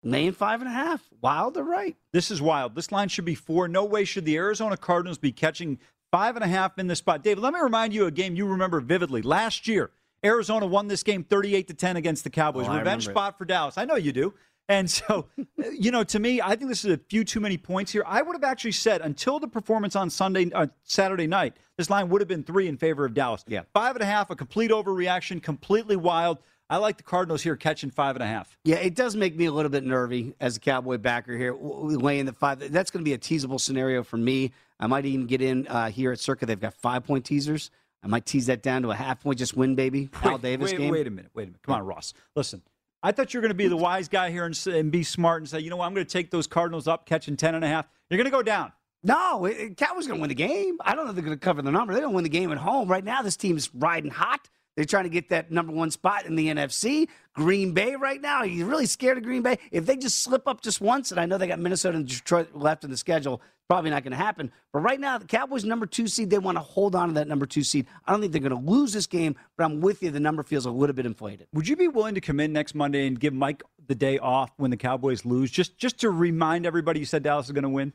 [0.02, 1.02] Laying five and a half.
[1.20, 1.96] Wild or right?
[2.12, 2.74] This is wild.
[2.74, 3.66] This line should be four.
[3.66, 5.78] No way should the Arizona Cardinals be catching
[6.12, 7.22] five and a half in this spot.
[7.22, 9.22] David, let me remind you a game you remember vividly.
[9.22, 9.90] Last year,
[10.24, 12.66] Arizona won this game 38 to 10 against the Cowboys.
[12.68, 13.78] Oh, Revenge spot for Dallas.
[13.78, 14.34] I know you do.
[14.68, 15.26] And so,
[15.78, 18.02] you know, to me, I think this is a few too many points here.
[18.06, 22.08] I would have actually said until the performance on Sunday, uh, Saturday night, this line
[22.08, 23.44] would have been three in favor of Dallas.
[23.46, 26.38] Yeah, five and a half, a complete overreaction, completely wild.
[26.68, 28.58] I like the Cardinals here catching five and a half.
[28.64, 32.26] Yeah, it does make me a little bit nervy as a Cowboy backer here, weighing
[32.26, 32.72] the five.
[32.72, 34.52] That's going to be a teasable scenario for me.
[34.80, 36.44] I might even get in uh, here at Circa.
[36.46, 37.70] They've got five point teasers.
[38.02, 40.08] I might tease that down to a half point, just win, baby.
[40.22, 40.90] Wait, Al Davis wait, game.
[40.90, 41.30] Wait a minute.
[41.34, 41.62] Wait a minute.
[41.62, 42.14] Come on, Ross.
[42.34, 42.62] Listen.
[43.02, 45.42] I thought you were going to be the wise guy here and, and be smart
[45.42, 47.64] and say, you know what, I'm going to take those Cardinals up, catching 10 and
[47.64, 47.88] a half.
[48.10, 48.72] You're going to go down.
[49.04, 50.78] No, it, Cowboys going to win the game.
[50.80, 51.94] I don't know if they're going to cover the number.
[51.94, 52.88] They don't win the game at home.
[52.88, 54.48] Right now, this team is riding hot.
[54.76, 57.08] They're trying to get that number one spot in the NFC.
[57.32, 59.58] Green Bay right now, you're really scared of Green Bay.
[59.70, 62.54] If they just slip up just once, and I know they got Minnesota and Detroit
[62.54, 64.52] left in the schedule, probably not going to happen.
[64.72, 67.26] But right now, the Cowboys number two seed, they want to hold on to that
[67.26, 67.86] number two seed.
[68.06, 70.10] I don't think they're going to lose this game, but I'm with you.
[70.10, 71.48] The number feels a little bit inflated.
[71.52, 74.50] Would you be willing to come in next Monday and give Mike the day off
[74.56, 77.68] when the Cowboys lose, just just to remind everybody you said Dallas is going to
[77.68, 77.92] win?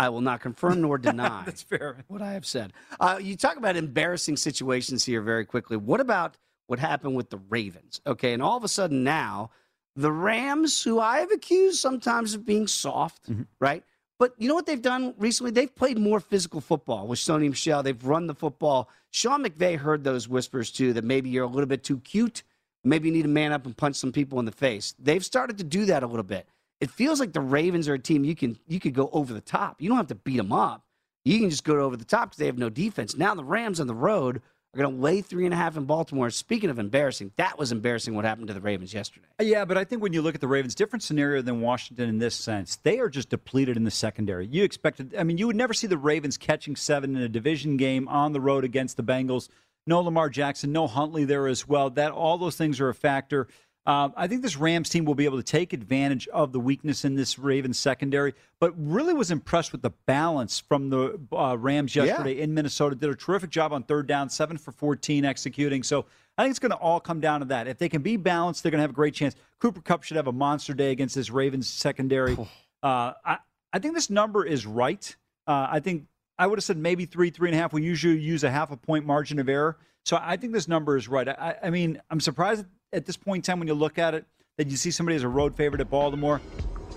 [0.00, 1.42] I will not confirm nor deny.
[1.44, 1.98] That's fair.
[2.08, 2.72] What I have said.
[2.98, 5.76] Uh, you talk about embarrassing situations here very quickly.
[5.76, 8.00] What about what happened with the Ravens?
[8.06, 9.50] Okay, and all of a sudden now,
[9.94, 13.42] the Rams, who I have accused sometimes of being soft, mm-hmm.
[13.60, 13.84] right?
[14.18, 15.50] But you know what they've done recently?
[15.50, 17.82] They've played more physical football with Sony Michel.
[17.82, 18.88] They've run the football.
[19.10, 22.42] Sean McVay heard those whispers too that maybe you're a little bit too cute.
[22.84, 24.94] Maybe you need to man up and punch some people in the face.
[24.98, 26.48] They've started to do that a little bit
[26.80, 29.40] it feels like the Ravens are a team you can you could go over the
[29.40, 29.80] top.
[29.80, 30.84] You don't have to beat them up.
[31.24, 33.16] You can just go over the top because they have no defense.
[33.16, 34.40] Now the Rams on the road
[34.72, 36.30] are going to lay three and a half in Baltimore.
[36.30, 39.26] Speaking of embarrassing, that was embarrassing what happened to the Ravens yesterday.
[39.38, 42.08] Uh, yeah, but I think when you look at the Ravens, different scenario than Washington
[42.08, 42.76] in this sense.
[42.76, 44.46] They are just depleted in the secondary.
[44.46, 47.76] You expected, I mean, you would never see the Ravens catching seven in a division
[47.76, 49.48] game on the road against the Bengals.
[49.86, 51.90] No Lamar Jackson, no Huntley there as well.
[51.90, 53.48] That all those things are a factor.
[53.90, 57.04] Uh, I think this Rams team will be able to take advantage of the weakness
[57.04, 61.96] in this Ravens secondary, but really was impressed with the balance from the uh, Rams
[61.96, 62.44] yesterday yeah.
[62.44, 62.94] in Minnesota.
[62.94, 65.82] Did a terrific job on third down, seven for 14 executing.
[65.82, 66.06] So
[66.38, 67.66] I think it's going to all come down to that.
[67.66, 69.34] If they can be balanced, they're going to have a great chance.
[69.58, 72.36] Cooper Kupp should have a monster day against this Ravens secondary.
[72.84, 73.38] Uh, I,
[73.72, 75.16] I think this number is right.
[75.48, 76.04] Uh, I think
[76.38, 77.72] I would have said maybe three, three and a half.
[77.72, 79.78] We usually use a half a point margin of error.
[80.04, 81.28] So I think this number is right.
[81.28, 84.24] I, I mean, I'm surprised at this point in time when you look at it
[84.56, 86.40] that you see somebody as a road favorite at Baltimore.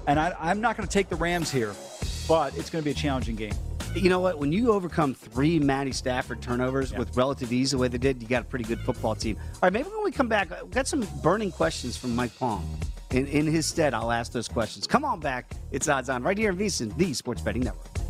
[0.07, 1.73] And I, I'm not going to take the Rams here,
[2.27, 3.53] but it's going to be a challenging game.
[3.95, 4.39] You know what?
[4.39, 6.99] When you overcome three Matty Stafford turnovers yeah.
[6.99, 9.37] with relative ease the way they did, you got a pretty good football team.
[9.37, 12.67] All right, maybe when we come back, we've got some burning questions from Mike Palm.
[13.11, 14.87] In, in his stead, I'll ask those questions.
[14.87, 15.53] Come on back.
[15.71, 18.02] It's Odds On right here in VSIN, the Sports Betting Network.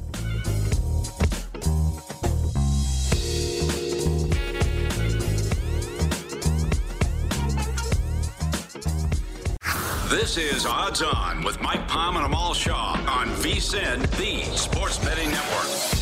[10.14, 15.32] This is Odds On with Mike Palm and Amal Shah on VSIN, the Sports Betting
[15.32, 15.93] Network.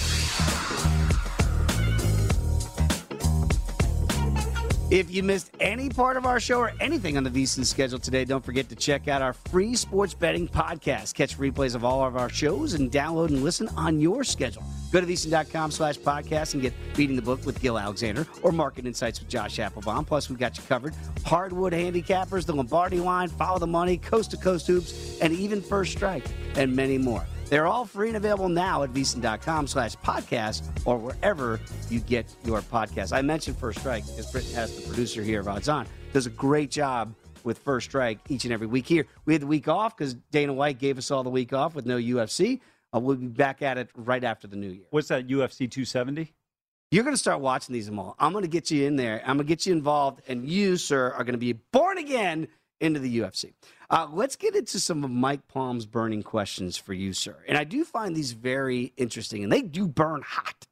[4.92, 8.26] If you missed any part of our show or anything on the VSIN schedule today,
[8.26, 11.14] don't forget to check out our free sports betting podcast.
[11.14, 14.66] Catch replays of all of our shows and download and listen on your schedule.
[14.92, 18.86] Go to VSIN.com slash podcast and get Beating the Book with Gil Alexander or Market
[18.86, 20.06] Insights with Josh Appelbaum.
[20.06, 20.94] Plus, we've got you covered.
[21.26, 25.94] Hardwood handicappers, the Lombardi line, Follow the Money, Coast to Coast Hoops, and even First
[25.94, 26.26] Strike,
[26.58, 27.26] and many more.
[27.52, 31.60] They're all free and available now at VSIN.com slash podcast or wherever
[31.90, 33.12] you get your podcast.
[33.12, 35.86] I mentioned First Strike because Britton has the producer here of Odds On.
[36.14, 39.06] Does a great job with First Strike each and every week here.
[39.26, 41.86] We had the week off because Dana White gave us all the week off with
[41.86, 42.62] no UFC.
[42.96, 44.86] Uh, we'll be back at it right after the new year.
[44.92, 46.34] What's that, UFC 270?
[46.90, 48.16] You're going to start watching these all.
[48.18, 49.20] I'm going to get you in there.
[49.26, 52.48] I'm going to get you involved, and you, sir, are going to be born again
[52.80, 53.54] into the UFC.
[53.92, 57.38] Uh, let's get into some of Mike Palm's burning questions for you, sir.
[57.48, 60.66] And I do find these very interesting, and they do burn hot.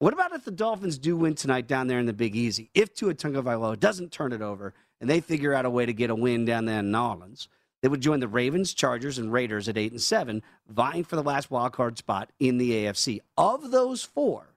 [0.00, 2.70] What about if the Dolphins do win tonight down there in the Big Easy?
[2.74, 6.10] If Tua Tagovailoa doesn't turn it over and they figure out a way to get
[6.10, 7.48] a win down there in New Orleans,
[7.82, 11.22] They would join the Ravens, Chargers, and Raiders at eight and seven, vying for the
[11.22, 13.20] last wild card spot in the AFC.
[13.36, 14.56] Of those four,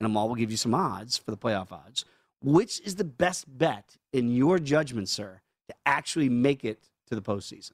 [0.00, 2.04] and Amal will give you some odds for the playoff odds.
[2.42, 7.22] Which is the best bet in your judgment, sir, to actually make it to the
[7.22, 7.72] postseason?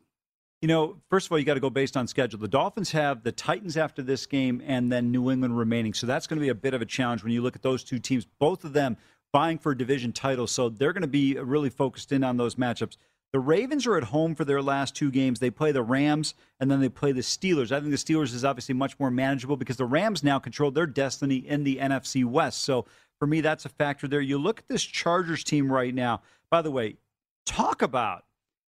[0.60, 2.40] You know, first of all, you got to go based on schedule.
[2.40, 5.94] The Dolphins have the Titans after this game and then New England remaining.
[5.94, 7.84] So that's going to be a bit of a challenge when you look at those
[7.84, 8.96] two teams, both of them
[9.32, 10.48] vying for division title.
[10.48, 12.96] So they're going to be really focused in on those matchups.
[13.32, 15.38] The Ravens are at home for their last two games.
[15.38, 17.70] They play the Rams and then they play the Steelers.
[17.70, 20.86] I think the Steelers is obviously much more manageable because the Rams now control their
[20.86, 22.64] destiny in the NFC West.
[22.64, 22.86] So
[23.20, 24.20] for me, that's a factor there.
[24.20, 26.22] You look at this Chargers team right now.
[26.50, 26.96] By the way,
[27.44, 28.24] talk about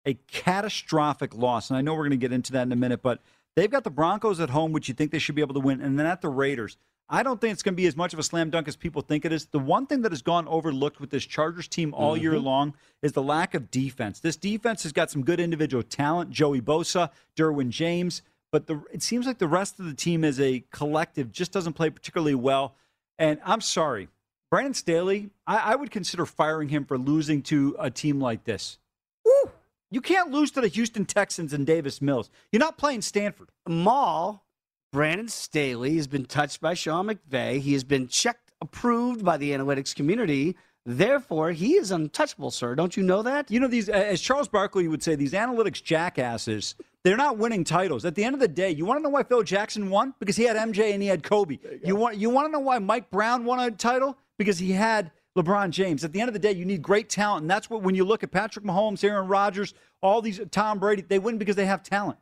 [0.06, 1.70] a catastrophic loss.
[1.70, 3.20] And I know we're going to get into that in a minute, but
[3.56, 5.80] they've got the Broncos at home, which you think they should be able to win,
[5.80, 6.76] and then at the Raiders.
[7.12, 9.02] I don't think it's going to be as much of a slam dunk as people
[9.02, 9.46] think it is.
[9.46, 12.22] The one thing that has gone overlooked with this Chargers team all mm-hmm.
[12.22, 14.20] year long is the lack of defense.
[14.20, 19.02] This defense has got some good individual talent Joey Bosa, Derwin James, but the, it
[19.02, 22.76] seems like the rest of the team as a collective just doesn't play particularly well.
[23.18, 24.08] And I'm sorry,
[24.48, 28.78] Brandon Staley, I, I would consider firing him for losing to a team like this.
[29.24, 29.50] Woo!
[29.90, 32.30] You can't lose to the Houston Texans and Davis Mills.
[32.52, 33.48] You're not playing Stanford.
[33.68, 34.44] Maul
[34.92, 37.60] Brandon Staley has been touched by Sean McVay.
[37.60, 40.56] He has been checked, approved by the analytics community.
[40.86, 42.74] Therefore, he is untouchable, sir.
[42.74, 43.50] Don't you know that?
[43.50, 48.04] You know, these, as Charles Barkley would say, these analytics jackasses, they're not winning titles.
[48.04, 50.14] At the end of the day, you want to know why Phil Jackson won?
[50.20, 51.58] Because he had MJ and he had Kobe.
[51.62, 54.16] You, you, want, you want to know why Mike Brown won a title?
[54.38, 56.04] Because he had LeBron James.
[56.04, 57.42] At the end of the day, you need great talent.
[57.42, 61.02] And that's what, when you look at Patrick Mahomes, Aaron Rodgers, all these, Tom Brady,
[61.02, 62.18] they win because they have talent.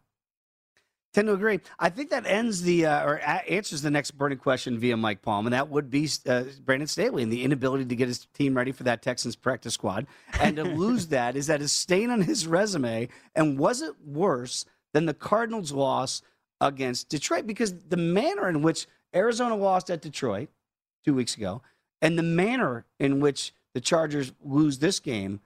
[1.15, 1.61] Tend to agree.
[1.79, 5.47] I think that ends the uh, or answers the next burning question via Mike Palm,
[5.47, 8.73] and that would be uh, Brandon Staley and the inability to get his team ready
[8.73, 10.07] for that Texans practice squad,
[10.39, 13.09] and to lose that is that a stain on his resume.
[13.35, 16.21] And was it worse than the Cardinals' loss
[16.61, 17.47] against Detroit?
[17.47, 20.51] Because the manner in which Arizona lost at Detroit
[21.07, 21.63] two weeks ago,
[22.01, 25.41] and the manner in which the Chargers lose this game,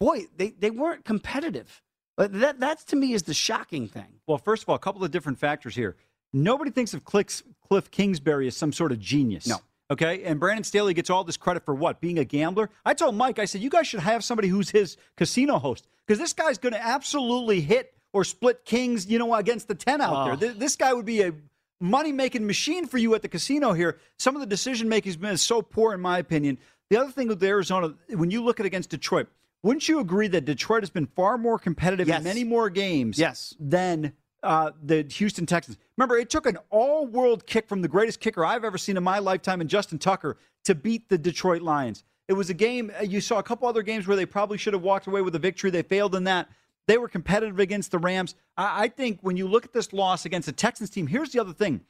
[0.00, 1.82] boy, they, they weren't competitive.
[2.16, 4.20] But that that to me is the shocking thing.
[4.26, 5.96] Well, first of all, a couple of different factors here.
[6.32, 9.46] Nobody thinks of Kliff, Kliff Kingsbury as some sort of genius.
[9.46, 9.58] No.
[9.90, 12.00] Okay, and Brandon Staley gets all this credit for what?
[12.00, 12.70] Being a gambler.
[12.84, 16.18] I told Mike, I said, you guys should have somebody who's his casino host because
[16.18, 20.32] this guy's going to absolutely hit or split kings, you know, against the ten out
[20.32, 20.36] oh.
[20.36, 20.52] there.
[20.52, 21.32] This guy would be a
[21.80, 23.98] money making machine for you at the casino here.
[24.18, 26.58] Some of the decision making has been so poor, in my opinion.
[26.90, 29.28] The other thing with Arizona, when you look at against Detroit,
[29.62, 32.18] wouldn't you agree that Detroit has been far more competitive yes.
[32.18, 33.54] in many more games yes.
[33.58, 34.12] than
[34.42, 35.76] uh, the Houston Texans?
[35.96, 39.02] Remember, it took an all world kick from the greatest kicker I've ever seen in
[39.02, 42.04] my lifetime in Justin Tucker to beat the Detroit Lions.
[42.28, 44.72] It was a game, uh, you saw a couple other games where they probably should
[44.72, 45.70] have walked away with a victory.
[45.70, 46.48] They failed in that.
[46.86, 48.34] They were competitive against the Rams.
[48.56, 51.40] I, I think when you look at this loss against the Texans team, here's the
[51.40, 51.80] other thing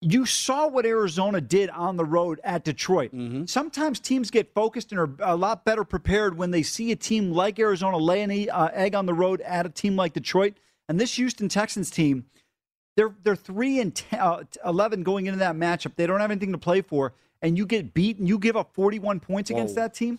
[0.00, 3.12] you saw what Arizona did on the road at Detroit.
[3.12, 3.46] Mm-hmm.
[3.46, 7.32] Sometimes teams get focused and are a lot better prepared when they see a team
[7.32, 10.54] like Arizona lay an uh, egg on the road at a team like Detroit.
[10.88, 12.26] And this Houston Texans team,
[12.96, 15.96] they're they're three and 10, uh, eleven going into that matchup.
[15.96, 18.72] They don't have anything to play for, and you get beat and you give up
[18.72, 19.56] forty one points Whoa.
[19.56, 20.18] against that team.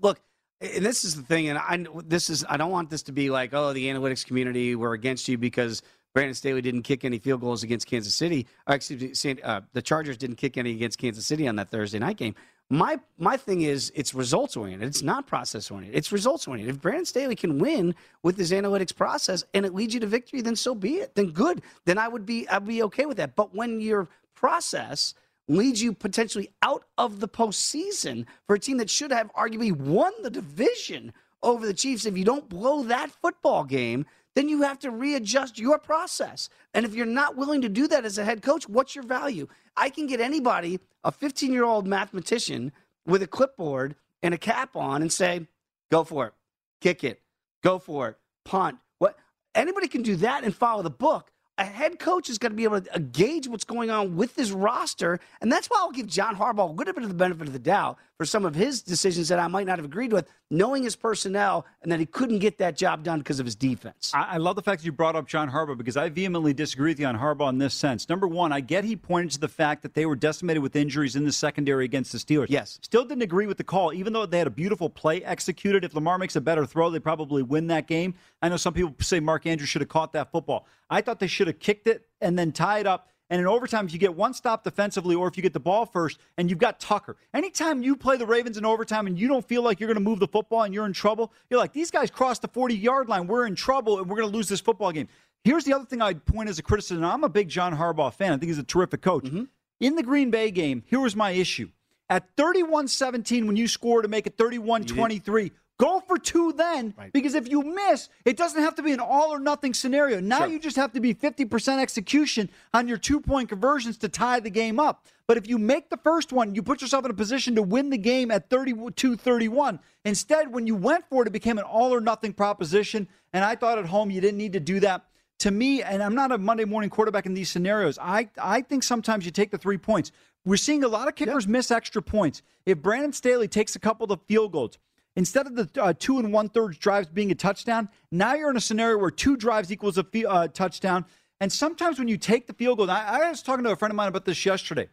[0.00, 0.20] Look,
[0.62, 3.30] and this is the thing, and I this is I don't want this to be
[3.30, 5.82] like oh the analytics community we're against you because
[6.14, 8.46] Brandon Staley didn't kick any field goals against Kansas City.
[8.66, 11.98] Or excuse me, uh, the Chargers didn't kick any against Kansas City on that Thursday
[11.98, 12.34] night game.
[12.70, 14.88] My my thing is it's results oriented.
[14.88, 15.96] It's not process oriented.
[15.96, 16.74] It's results oriented.
[16.74, 20.42] If Brandon Staley can win with his analytics process and it leads you to victory,
[20.42, 21.14] then so be it.
[21.14, 21.62] Then good.
[21.86, 23.36] Then I would be I'd be okay with that.
[23.36, 25.14] But when your process
[25.48, 30.12] leads you potentially out of the postseason for a team that should have arguably won
[30.22, 34.78] the division over the Chiefs, if you don't blow that football game, then you have
[34.78, 36.48] to readjust your process.
[36.72, 39.48] And if you're not willing to do that as a head coach, what's your value?
[39.76, 42.72] I can get anybody, a 15 year old mathematician
[43.06, 45.46] with a clipboard and a cap on, and say,
[45.90, 46.34] go for it,
[46.80, 47.20] kick it,
[47.62, 48.78] go for it, punt.
[48.98, 49.18] What?
[49.54, 52.64] Anybody can do that and follow the book a head coach is going to be
[52.64, 55.20] able to uh, gauge what's going on with his roster.
[55.40, 57.58] And that's why I'll give John Harbaugh a good bit of the benefit of the
[57.58, 60.94] doubt for some of his decisions that I might not have agreed with, knowing his
[60.94, 64.12] personnel and that he couldn't get that job done because of his defense.
[64.14, 66.90] I, I love the fact that you brought up John Harbaugh because I vehemently disagree
[66.90, 68.08] with you on Harbaugh in this sense.
[68.08, 71.16] Number one, I get he pointed to the fact that they were decimated with injuries
[71.16, 72.46] in the secondary against the Steelers.
[72.50, 72.78] Yes.
[72.82, 75.84] Still didn't agree with the call, even though they had a beautiful play executed.
[75.84, 78.14] If Lamar makes a better throw, they probably win that game.
[78.42, 80.66] I know some people say Mark Andrews should have caught that football.
[80.90, 83.94] I thought they should have kicked it and then tied up And in overtime, if
[83.94, 86.78] you get one stop defensively or if you get the ball first and you've got
[86.78, 89.94] Tucker, anytime you play the Ravens in overtime and you don't feel like you're going
[89.94, 92.74] to move the football and you're in trouble, you're like, these guys crossed the 40
[92.74, 93.26] yard line.
[93.26, 95.08] We're in trouble and we're going to lose this football game.
[95.44, 97.02] Here's the other thing I'd point as a criticism.
[97.06, 98.34] I'm a big John Harbaugh fan.
[98.34, 99.24] I think he's a terrific coach.
[99.24, 99.44] Mm-hmm.
[99.80, 101.70] In the Green Bay game, here was my issue.
[102.10, 105.52] At 31 17, when you score to make it 31 23,
[105.82, 106.94] go for two then.
[107.12, 110.20] Because if you miss, it doesn't have to be an all or nothing scenario.
[110.20, 114.38] Now you just have to be 50% execution on your two point conversions to tie
[114.38, 115.06] the game up.
[115.26, 117.90] But if you make the first one, you put yourself in a position to win
[117.90, 119.80] the game at 32 31.
[120.04, 123.08] Instead, when you went for it, it became an all or nothing proposition.
[123.32, 125.06] And I thought at home you didn't need to do that
[125.40, 128.84] to me, and I'm not a Monday morning quarterback in these scenarios, I, I think
[128.84, 130.12] sometimes you take the three points.
[130.44, 132.42] We're seeing a lot of kickers miss extra points.
[132.64, 134.78] If Brandon Staley takes a couple of field goals,
[135.16, 138.56] instead of the uh, two and one third drives being a touchdown, now you're in
[138.56, 141.04] a scenario where two drives equals a uh, touchdown.
[141.40, 143.90] And sometimes when you take the field goal, I, I was talking to a friend
[143.90, 144.88] of mine about this yesterday.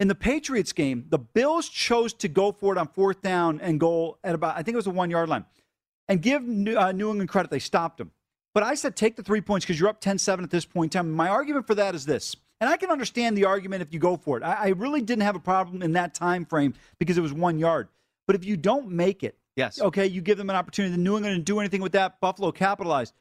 [0.00, 3.78] In the Patriots game, the Bills chose to go for it on fourth down and
[3.78, 5.44] goal at about, I think it was a one yard line,
[6.08, 7.50] and give New, uh, New England credit.
[7.50, 8.10] They stopped them.
[8.54, 10.94] But I said take the three points because you're up 10 7 at this point
[10.94, 11.12] in time.
[11.12, 12.36] My argument for that is this.
[12.60, 14.42] And I can understand the argument if you go for it.
[14.42, 17.58] I, I really didn't have a problem in that time frame because it was one
[17.58, 17.88] yard.
[18.26, 20.92] But if you don't make it, yes, okay, you give them an opportunity.
[20.92, 22.20] The New England to do anything with that.
[22.20, 23.14] Buffalo capitalized.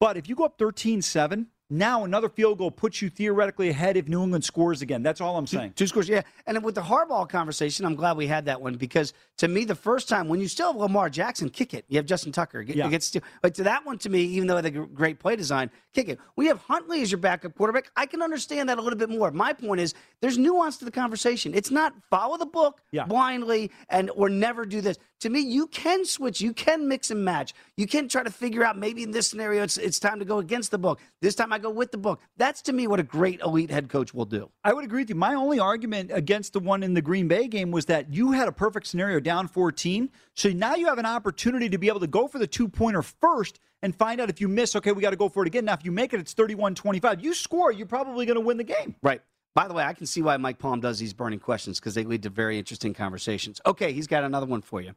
[0.00, 3.96] But if you go up 13 7, now another field goal puts you theoretically ahead
[3.96, 5.02] if New England scores again.
[5.02, 5.72] That's all I'm saying.
[5.74, 6.22] Two scores, yeah.
[6.46, 9.74] And with the Harbaugh conversation, I'm glad we had that one because to me, the
[9.74, 11.84] first time when you still have Lamar Jackson, kick it.
[11.88, 12.88] You have Justin Tucker, get, Yeah.
[12.88, 16.08] gets to, but to that one, to me, even though the great play design, kick
[16.08, 16.18] it.
[16.36, 17.90] We have Huntley as your backup quarterback.
[17.96, 19.30] I can understand that a little bit more.
[19.30, 21.54] My point is, there's nuance to the conversation.
[21.54, 24.98] It's not follow the book blindly and or never do this.
[25.20, 27.54] To me, you can switch, you can mix and match.
[27.76, 30.38] You can try to figure out maybe in this scenario it's it's time to go
[30.38, 31.00] against the book.
[31.20, 32.20] This time I go with the book.
[32.36, 34.50] That's to me what a great elite head coach will do.
[34.64, 35.14] I would agree with you.
[35.14, 38.48] My only argument against the one in the Green Bay game was that you had
[38.48, 40.10] a perfect scenario down 14.
[40.34, 43.02] So now you have an opportunity to be able to go for the two pointer
[43.02, 45.64] first and find out if you miss, okay, we got to go for it again.
[45.64, 47.20] Now, if you make it, it's 31 25.
[47.22, 48.94] You score, you're probably going to win the game.
[49.02, 49.22] Right.
[49.54, 52.04] By the way, I can see why Mike Palm does these burning questions because they
[52.04, 53.60] lead to very interesting conversations.
[53.66, 54.94] Okay, he's got another one for you.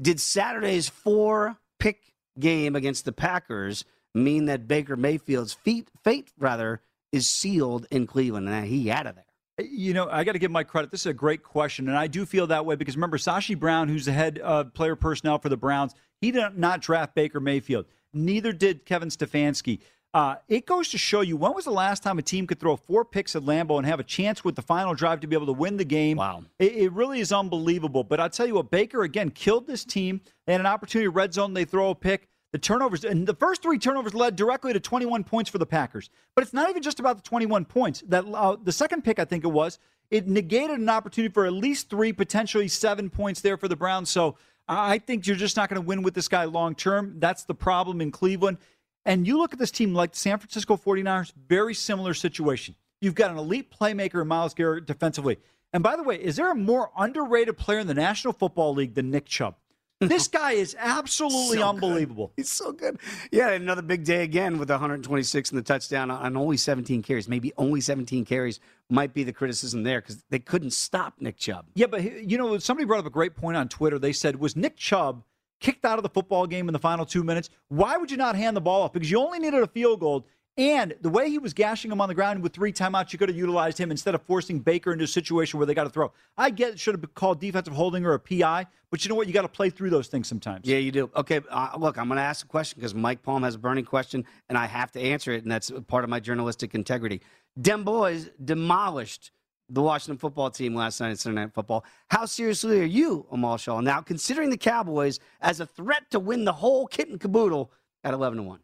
[0.00, 3.84] Did Saturday's four pick game against the Packers
[4.16, 6.80] mean that Baker Mayfield's feet, fate rather
[7.12, 9.24] is sealed in Cleveland and he out of there?
[9.58, 10.90] You know, I got to give my credit.
[10.90, 13.88] This is a great question, and I do feel that way because remember, Sashi Brown,
[13.88, 17.86] who's the head uh, player personnel for the Browns, he did not draft Baker Mayfield.
[18.12, 19.80] Neither did Kevin Stefanski.
[20.12, 22.76] Uh, it goes to show you when was the last time a team could throw
[22.76, 25.46] four picks at Lambeau and have a chance with the final drive to be able
[25.46, 26.16] to win the game?
[26.16, 26.44] Wow.
[26.58, 28.02] It, it really is unbelievable.
[28.02, 30.22] But I'll tell you what, Baker again killed this team.
[30.46, 32.28] They had an opportunity, red zone, they throw a pick.
[32.52, 36.10] The turnovers, and the first three turnovers led directly to 21 points for the Packers.
[36.34, 38.02] But it's not even just about the 21 points.
[38.08, 39.78] That uh, the second pick, I think it was,
[40.10, 44.10] it negated an opportunity for at least three, potentially seven points there for the Browns.
[44.10, 44.36] So
[44.68, 47.14] I think you're just not going to win with this guy long term.
[47.18, 48.58] That's the problem in Cleveland.
[49.04, 52.74] And you look at this team like the San Francisco 49ers, very similar situation.
[53.00, 55.38] You've got an elite playmaker in Myles Garrett defensively.
[55.72, 58.94] And by the way, is there a more underrated player in the National Football League
[58.94, 59.56] than Nick Chubb?
[60.00, 62.30] This guy is absolutely So unbelievable.
[62.36, 62.98] He's so good.
[63.32, 67.28] Yeah, another big day again with 126 and the touchdown uh, on only 17 carries.
[67.28, 71.66] Maybe only 17 carries might be the criticism there because they couldn't stop Nick Chubb.
[71.74, 73.98] Yeah, but you know, somebody brought up a great point on Twitter.
[73.98, 75.22] They said, was Nick Chubb
[75.60, 77.48] kicked out of the football game in the final two minutes?
[77.68, 78.92] Why would you not hand the ball off?
[78.92, 80.26] Because you only needed a field goal.
[80.58, 83.28] And the way he was gashing him on the ground with three timeouts, you could
[83.28, 86.12] have utilized him instead of forcing Baker into a situation where they got to throw.
[86.38, 89.16] I get it should have been called defensive holding or a PI, but you know
[89.16, 89.26] what?
[89.26, 90.66] You got to play through those things sometimes.
[90.66, 91.10] Yeah, you do.
[91.14, 93.84] Okay, uh, look, I'm going to ask a question because Mike Palm has a burning
[93.84, 97.20] question, and I have to answer it, and that's part of my journalistic integrity.
[97.60, 99.32] Dem boys demolished
[99.68, 101.84] the Washington football team last night at Sunday Night Football.
[102.08, 106.44] How seriously are you, Amal Shah, now considering the Cowboys as a threat to win
[106.44, 107.72] the whole kit and caboodle
[108.04, 108.60] at 11 to 1?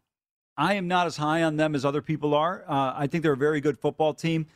[0.57, 2.63] I am not as high on them as other people are.
[2.67, 4.47] Uh, I think they're a very good football team.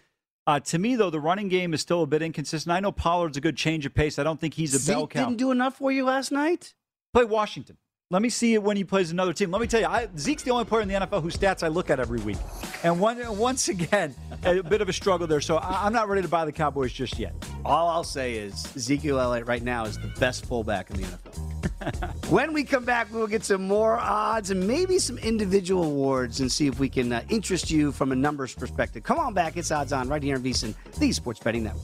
[0.46, 2.72] Uh, to me, though, the running game is still a bit inconsistent.
[2.74, 4.18] I know Pollard's a good change of pace.
[4.18, 5.26] I don't think he's a Zeke bell cow.
[5.26, 6.74] didn't do enough for you last night?
[7.14, 7.78] Play Washington.
[8.10, 9.52] Let me see it when he plays another team.
[9.52, 11.68] Let me tell you, I, Zeke's the only player in the NFL whose stats I
[11.68, 12.38] look at every week.
[12.82, 15.42] And one, once again, a bit of a struggle there.
[15.42, 17.34] So I, I'm not ready to buy the Cowboys just yet.
[17.66, 22.30] All I'll say is Ezekiel Elliott right now is the best fullback in the NFL.
[22.30, 26.40] when we come back, we will get some more odds and maybe some individual awards
[26.40, 29.04] and see if we can uh, interest you from a numbers perspective.
[29.04, 29.58] Come on back.
[29.58, 31.84] It's Odds On right here in VSIN, the Sports Betting Network.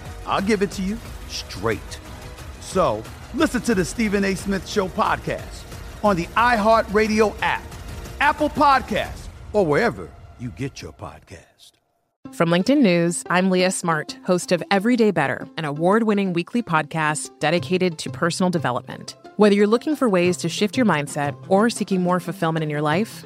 [0.31, 1.99] I'll give it to you straight.
[2.61, 3.03] So
[3.33, 4.33] listen to the Stephen A.
[4.33, 5.63] Smith Show podcast
[6.05, 7.63] on the iHeartRadio app,
[8.21, 10.09] Apple Podcasts, or wherever
[10.39, 11.73] you get your podcast.
[12.31, 17.37] From LinkedIn News, I'm Leah Smart, host of Everyday Better, an award winning weekly podcast
[17.39, 19.17] dedicated to personal development.
[19.35, 22.81] Whether you're looking for ways to shift your mindset or seeking more fulfillment in your
[22.81, 23.25] life,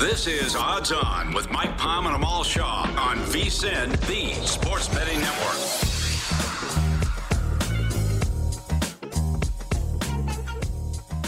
[0.00, 5.20] This is Odds On with Mike Palm and Amal Shah on VSIN, the Sports Betting
[5.20, 5.83] Network.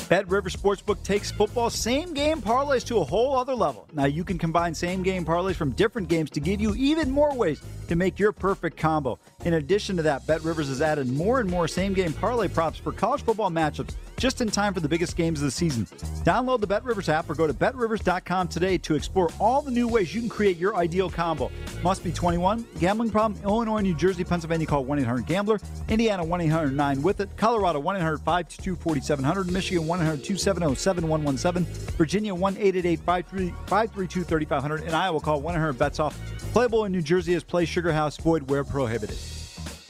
[0.09, 3.88] Bet River Sportsbook takes football same game parlays to a whole other level.
[3.92, 7.34] Now you can combine same game parlays from different games to give you even more
[7.34, 9.18] ways to make your perfect combo.
[9.44, 12.78] In addition to that, Bet Rivers has added more and more same game parlay props
[12.78, 15.86] for college football matchups just in time for the biggest games of the season.
[16.24, 19.88] Download the Bet Rivers app or go to betrivers.com today to explore all the new
[19.88, 21.50] ways you can create your ideal combo.
[21.82, 22.66] Must be 21.
[22.78, 23.40] Gambling problem?
[23.44, 25.61] Illinois, New Jersey, Pennsylvania call 1-800-GAMBLER.
[25.88, 27.28] Indiana 1-800-9 with it.
[27.36, 29.50] Colorado 1-800-522-4700.
[29.50, 31.64] Michigan 1-800-270-7117.
[31.97, 34.82] Virginia 1-888-532-3500.
[34.82, 36.53] And Iowa call 1-800-BETS-OFF.
[36.53, 39.18] Playable in New Jersey is Play Sugar House void where prohibited.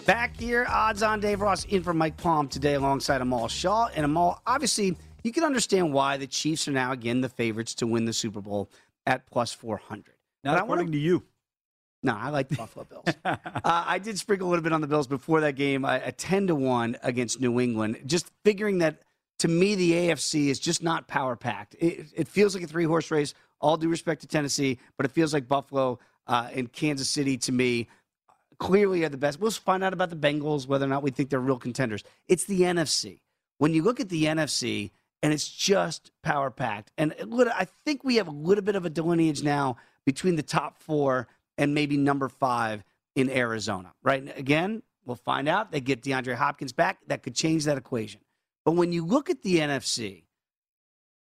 [0.07, 3.89] Back here, odds on Dave Ross in for Mike Palm today alongside Amal Shah.
[3.95, 7.87] And Amal, obviously, you can understand why the Chiefs are now again the favorites to
[7.89, 8.71] win the Super Bowl
[9.07, 10.05] at plus 400.
[10.45, 11.25] Not But according wanna- to you.
[12.03, 13.05] No, I like the Buffalo Bills.
[13.25, 16.13] uh, I did sprinkle a little bit on the Bills before that game, a, a
[16.13, 17.99] 10 to 1 against New England.
[18.07, 19.03] Just figuring that
[19.41, 21.75] to me, the AFC is just not power packed.
[21.79, 25.13] It, it feels like a three horse race, all due respect to Tennessee, but it
[25.13, 27.89] feels like Buffalo uh, and Kansas City to me
[28.59, 29.39] clearly are the best.
[29.39, 32.03] We'll find out about the Bengals, whether or not we think they're real contenders.
[32.29, 33.21] It's the NFC.
[33.59, 34.91] When you look at the NFC,
[35.23, 36.93] and it's just power packed.
[36.99, 40.43] And it I think we have a little bit of a delineage now between the
[40.43, 41.27] top four
[41.59, 42.85] and maybe number five
[43.15, 44.39] in Arizona, right?
[44.39, 45.73] Again, we'll find out.
[45.73, 46.99] They get DeAndre Hopkins back.
[47.07, 48.21] That could change that equation.
[48.67, 50.25] But when you look at the NFC,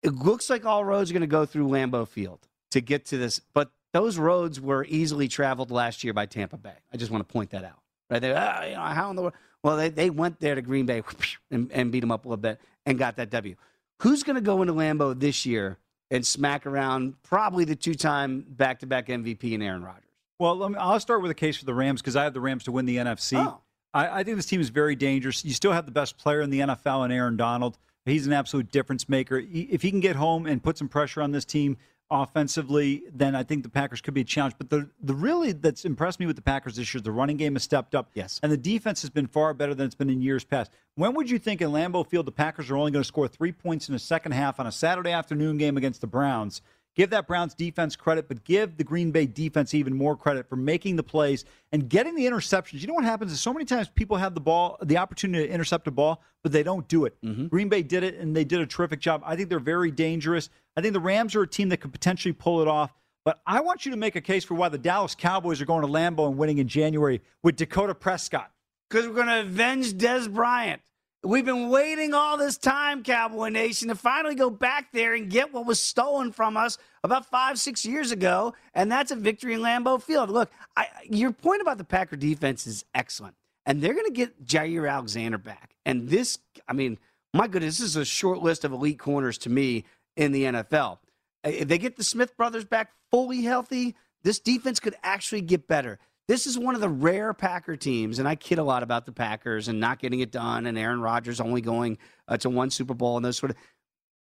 [0.05, 3.19] it looks like all roads are going to go through Lambeau Field to get to
[3.19, 3.41] this.
[3.53, 6.77] But those roads were easily traveled last year by Tampa Bay.
[6.93, 7.81] I just want to point that out.
[8.09, 8.21] right?
[8.23, 9.35] They, ah, you know, how in the world?
[9.65, 11.03] Well, they, they went there to Green Bay
[11.51, 13.57] and, and beat them up a little bit and got that W.
[14.03, 15.79] Who's going to go into Lambeau this year
[16.13, 20.05] and smack around probably the two-time back-to-back MVP in Aaron Rodgers?
[20.39, 22.65] Well, me, I'll start with a case for the Rams because I have the Rams
[22.65, 23.45] to win the NFC.
[23.45, 23.63] Oh.
[23.95, 25.45] I, I think this team is very dangerous.
[25.45, 27.79] You still have the best player in the NFL in Aaron Donald.
[28.05, 29.43] He's an absolute difference maker.
[29.45, 31.77] If he can get home and put some pressure on this team
[32.11, 34.55] offensively, then I think the Packers could be a challenge.
[34.59, 37.37] But the the really that's impressed me with the Packers this year, is the running
[37.37, 38.11] game has stepped up.
[38.15, 38.41] Yes.
[38.43, 40.71] And the defense has been far better than it's been in years past.
[40.97, 43.53] When would you think in Lambeau Field the Packers are only going to score three
[43.53, 46.61] points in the second half on a Saturday afternoon game against the Browns?
[46.95, 50.57] Give that Browns defense credit, but give the Green Bay defense even more credit for
[50.57, 52.83] making the plays and getting the interceptions.
[52.83, 55.53] You know what happens is so many times people have the ball, the opportunity to
[55.53, 57.17] intercept a ball, but they don't do it.
[57.23, 57.47] Mm-hmm.
[57.47, 59.23] Green Bay did it, and they did a terrific job.
[59.25, 60.51] I think they're very dangerous.
[60.77, 62.93] I think the Rams are a team that could potentially pull it off.
[63.25, 65.83] But I want you to make a case for why the Dallas Cowboys are going
[65.83, 68.51] to Lambeau and winning in January with Dakota Prescott.
[68.91, 70.83] Because we're going to avenge Dez Bryant.
[71.25, 75.53] We've been waiting all this time, Cowboy Nation, to finally go back there and get
[75.53, 79.61] what was stolen from us about five, six years ago, and that's a victory in
[79.61, 80.31] Lambeau Field.
[80.31, 84.45] Look, I, your point about the Packer defense is excellent, and they're going to get
[84.45, 85.77] Jaire Alexander back.
[85.87, 86.99] And this, I mean,
[87.33, 89.85] my goodness, this is a short list of elite corners to me
[90.17, 90.99] in the NFL.
[91.45, 93.95] If they get the Smith brothers back fully healthy,
[94.25, 96.01] this defense could actually get better.
[96.29, 99.13] This is one of the rare Packer teams, and I kid a lot about the
[99.13, 101.99] Packers and not getting it done, and Aaron Rodgers only going
[102.29, 103.57] uh, to one Super Bowl and those sort of.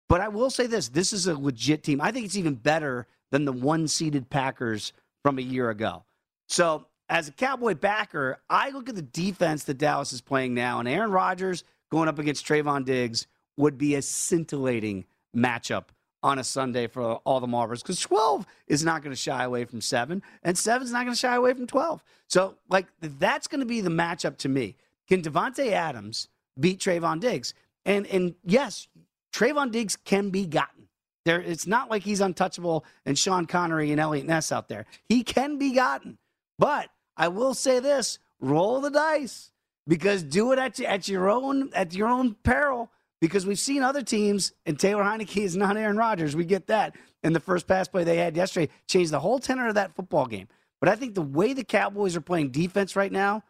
[0.09, 2.01] But I will say this: this is a legit team.
[2.01, 4.93] I think it's even better than the one-seeded Packers
[5.23, 6.05] from a year ago.
[6.49, 10.79] So, as a Cowboy backer, I look at the defense that Dallas is playing now,
[10.79, 13.27] and Aaron Rodgers going up against Trevon Diggs
[13.57, 15.87] would be a scintillating matchup
[16.23, 19.65] on a Sunday for all the Marbles because 12 is not going to shy away
[19.65, 22.03] from 7, and 7 is not going to shy away from 12.
[22.29, 24.77] So, like, that's going to be the matchup to me.
[25.09, 27.55] Can Davante Adams beat Trevon Diggs?
[27.85, 28.89] And, and yes,
[29.33, 30.89] Trevon Diggs can be gotten.
[31.25, 34.87] There, it's not like he's untouchable and Sean Connery and Eliot Ness out there.
[35.09, 36.19] He can be gotten.
[36.59, 39.51] But I will say this roll the dice
[39.89, 42.91] because do it at, at your own at your own peril
[43.27, 46.37] because we've seen other teams, and Taylor Heinicke is not Aaron Rodgers.
[46.37, 46.97] We get that.
[47.23, 50.27] And the first pass play they had yesterday changed the whole tenor of that football
[50.27, 50.49] game.
[50.81, 53.43] But I think the way the Cowboys are playing defense right now,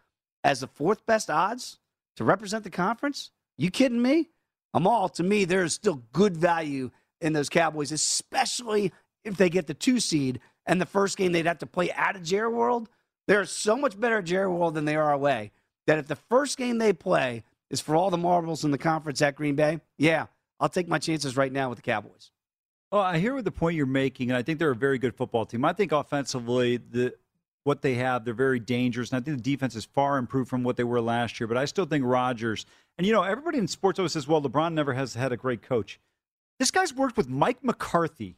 [0.45, 1.79] as the fourth best odds
[2.17, 4.31] to represent the conference, you kidding me?
[4.73, 5.45] I'm all to me.
[5.45, 8.93] There is still good value in those Cowboys, especially
[9.25, 10.41] if they get the two seed.
[10.67, 12.89] And the first game they'd have to play out of Jerry World.
[13.27, 15.53] They're so much better at Jerry World than they are away.
[15.87, 19.21] That if the first game they play is for all the marbles in the conference
[19.23, 20.27] at Green Bay, yeah,
[20.61, 22.31] I'll take my chances right now with the Cowboys.
[22.93, 25.17] Well, I hear what the point you're making, and I think they're a very good
[25.17, 25.65] football team.
[25.65, 27.15] I think offensively, the
[27.65, 30.63] what they have, they're very dangerous, and I think the defense is far improved from
[30.63, 31.49] what they were last year.
[31.49, 32.65] But I still think Rodgers,
[32.97, 35.63] and you know, everybody in sports always says, "Well, LeBron never has had a great
[35.63, 35.99] coach."
[36.61, 38.37] This guy's worked with Mike McCarthy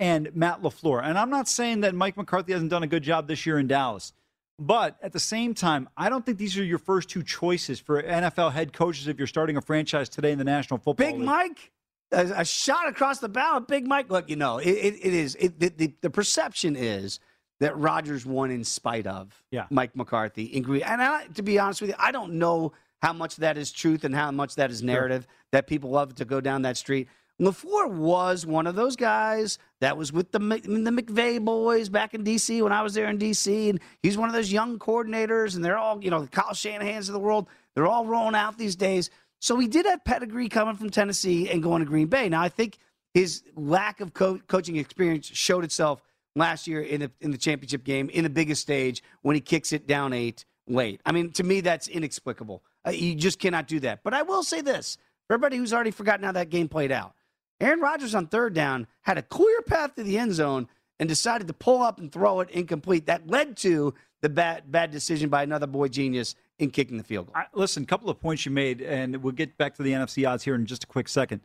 [0.00, 3.28] and Matt LaFleur, and I'm not saying that Mike McCarthy hasn't done a good job
[3.28, 4.14] this year in Dallas.
[4.58, 8.02] But at the same time, I don't think these are your first two choices for
[8.02, 11.24] NFL head coaches if you're starting a franchise today in the National Football Big League.
[11.24, 11.70] Mike,
[12.10, 13.60] a, a, shot across the bow.
[13.60, 14.10] Big Mike.
[14.10, 15.36] Look, you know, it, it, it is.
[15.36, 17.20] It, the, the, the, perception is
[17.60, 19.66] that Rodgers won in spite of yeah.
[19.70, 20.52] Mike McCarthy.
[20.54, 24.02] And I, to be honest with you, I don't know how much that is truth
[24.04, 25.34] and how much that is narrative sure.
[25.52, 27.08] that people love to go down that street.
[27.40, 32.62] LaFleur was one of those guys that was with the the boys back in D.C.
[32.62, 33.70] when I was there in D.C.
[33.70, 37.08] And he's one of those young coordinators, and they're all, you know, the Kyle Shanahan's
[37.08, 37.46] of the world.
[37.74, 39.10] They're all rolling out these days.
[39.40, 42.28] So he did have pedigree coming from Tennessee and going to Green Bay.
[42.28, 42.78] Now, I think
[43.14, 46.02] his lack of co- coaching experience showed itself
[46.34, 49.72] last year in the, in the championship game in the biggest stage when he kicks
[49.72, 51.00] it down eight late.
[51.06, 52.64] I mean, to me, that's inexplicable.
[52.84, 54.02] Uh, you just cannot do that.
[54.02, 57.14] But I will say this for everybody who's already forgotten how that game played out
[57.60, 61.46] Aaron Rodgers on third down had a clear path to the end zone and decided
[61.48, 63.06] to pull up and throw it incomplete.
[63.06, 67.26] That led to the bad bad decision by another boy genius in kicking the field
[67.26, 67.36] goal.
[67.36, 70.28] I, listen, a couple of points you made, and we'll get back to the NFC
[70.28, 71.40] odds here in just a quick second.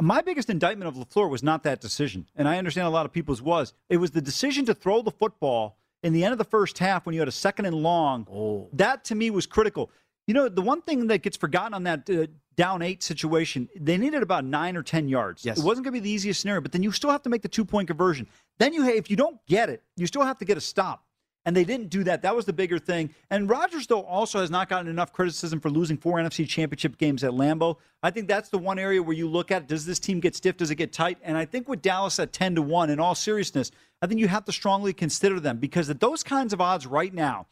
[0.00, 3.12] My biggest indictment of LaFleur was not that decision, and I understand a lot of
[3.12, 3.72] people's was.
[3.88, 7.06] It was the decision to throw the football in the end of the first half
[7.06, 8.26] when you had a second and long.
[8.30, 8.68] Oh.
[8.74, 9.90] That to me was critical.
[10.26, 12.26] You know, the one thing that gets forgotten on that uh,
[12.56, 15.44] down eight situation, they needed about nine or 10 yards.
[15.44, 15.58] Yes.
[15.58, 17.42] It wasn't going to be the easiest scenario, but then you still have to make
[17.42, 18.26] the two point conversion.
[18.58, 21.02] Then you, if you don't get it, you still have to get a stop.
[21.44, 22.22] And they didn't do that.
[22.22, 23.14] That was the bigger thing.
[23.30, 27.22] And Rodgers, though, also has not gotten enough criticism for losing four NFC championship games
[27.22, 27.76] at Lambeau.
[28.02, 30.56] I think that's the one area where you look at does this team get stiff?
[30.56, 31.18] Does it get tight?
[31.22, 33.70] And I think with Dallas at 10 to 1, in all seriousness,
[34.02, 37.14] I think you have to strongly consider them because at those kinds of odds right
[37.14, 37.46] now,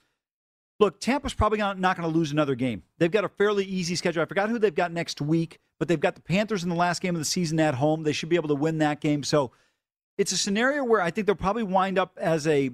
[0.80, 2.82] Look, Tampa's probably not going to lose another game.
[2.98, 4.22] They've got a fairly easy schedule.
[4.22, 7.00] I forgot who they've got next week, but they've got the Panthers in the last
[7.00, 8.02] game of the season at home.
[8.02, 9.22] They should be able to win that game.
[9.22, 9.52] So
[10.18, 12.70] it's a scenario where I think they'll probably wind up as a.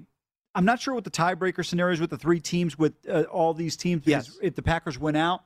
[0.53, 3.53] I'm not sure what the tiebreaker scenario is with the three teams, with uh, all
[3.53, 4.37] these teams, because Yes.
[4.41, 5.43] if the Packers win out.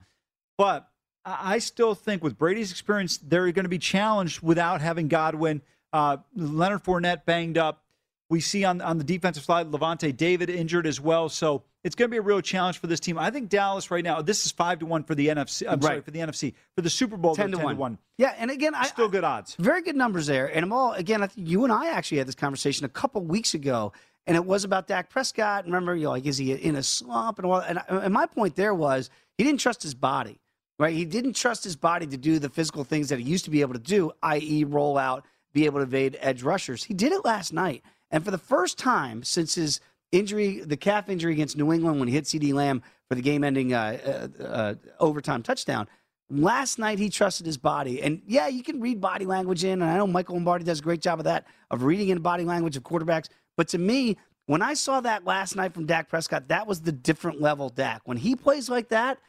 [0.57, 0.87] But
[1.25, 5.61] I I still think with Brady's experience, they're going to be challenged without having Godwin.
[5.93, 7.83] Uh, Leonard Fournette banged up.
[8.29, 11.29] We see on, on the defensive side, Lavonte David injured as well.
[11.29, 13.17] So it's going to be a real challenge for this team.
[13.17, 15.65] I think Dallas right now, this is 5 to 1 for the NFC.
[15.69, 16.53] I'm sorry, for the NFC.
[16.75, 17.97] For the Super Bowl, 10 to 10 1.
[18.17, 19.55] Yeah, and again, I Still good odds.
[19.59, 20.47] Very good numbers there.
[20.47, 21.21] And I'm all again.
[21.21, 23.93] I think you and I actually had this conversation a couple weeks ago,
[24.25, 25.65] and it was about Dak Prescott.
[25.65, 27.59] Remember, you know, like is he in a slump and all?
[27.59, 30.39] And, I- and my point there was he didn't trust his body,
[30.79, 30.93] right?
[30.95, 33.61] He didn't trust his body to do the physical things that he used to be
[33.61, 35.23] able to do, i.e., roll out,
[35.53, 36.83] be able to evade edge rushers.
[36.83, 39.79] He did it last night, and for the first time since his
[40.17, 43.73] injury, the calf injury against New England when he hit CeeDee Lamb for the game-ending
[43.73, 45.87] uh, uh, uh, overtime touchdown.
[46.29, 49.83] Last night he trusted his body, and yeah, you can read body language in, and
[49.83, 52.75] I know Michael Lombardi does a great job of that of reading in body language
[52.75, 53.29] of quarterbacks.
[53.57, 56.91] But to me, when I saw that last night from Dak Prescott, that was the
[56.91, 58.01] different level Dak.
[58.05, 59.19] When he plays like that,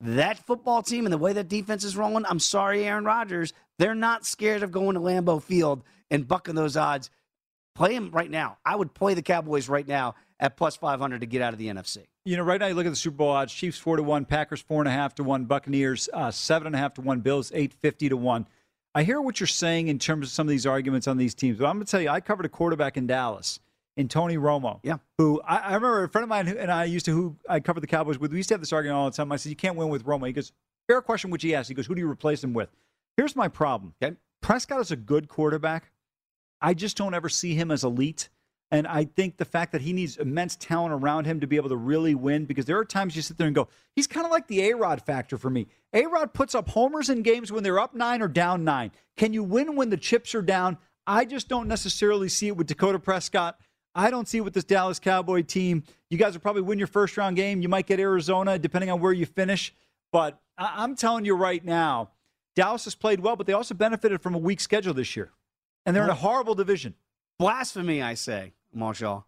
[0.00, 3.94] that football team and the way that defense is rolling, I'm sorry, Aaron Rodgers, they're
[3.94, 7.10] not scared of going to Lambeau Field and bucking those odds.
[7.76, 8.58] Play him right now.
[8.64, 11.68] I would play the Cowboys right now at plus 500 to get out of the
[11.68, 12.06] NFC.
[12.24, 14.24] You know, right now you look at the Super Bowl odds: Chiefs four to one,
[14.24, 17.20] Packers four and a half to one, Buccaneers uh, seven and a half to one,
[17.20, 18.48] Bills eight fifty to one.
[18.94, 21.58] I hear what you're saying in terms of some of these arguments on these teams,
[21.58, 23.60] but I'm going to tell you, I covered a quarterback in Dallas,
[23.96, 24.80] in Tony Romo.
[24.82, 24.96] Yeah.
[25.18, 27.60] Who I, I remember a friend of mine who, and I used to who I
[27.60, 28.32] covered the Cowboys with.
[28.32, 29.30] We used to have this argument all the time.
[29.30, 30.52] I said, "You can't win with Romo." He goes,
[30.88, 31.68] "Fair question," which he asked.
[31.68, 32.70] He goes, "Who do you replace him with?"
[33.16, 33.94] Here's my problem.
[34.02, 34.16] Okay.
[34.40, 35.90] Prescott is a good quarterback.
[36.62, 38.28] I just don't ever see him as elite.
[38.72, 41.70] And I think the fact that he needs immense talent around him to be able
[41.70, 44.30] to really win, because there are times you sit there and go, he's kind of
[44.30, 45.66] like the A Rod factor for me.
[45.92, 48.92] A Rod puts up homers in games when they're up nine or down nine.
[49.16, 50.78] Can you win when the chips are down?
[51.04, 53.58] I just don't necessarily see it with Dakota Prescott.
[53.92, 55.82] I don't see it with this Dallas Cowboy team.
[56.08, 57.62] You guys will probably win your first round game.
[57.62, 59.74] You might get Arizona, depending on where you finish.
[60.12, 62.10] But I- I'm telling you right now,
[62.54, 65.32] Dallas has played well, but they also benefited from a weak schedule this year.
[65.84, 66.94] And they're in a horrible division.
[67.38, 69.26] Blasphemy, I say, Marshall.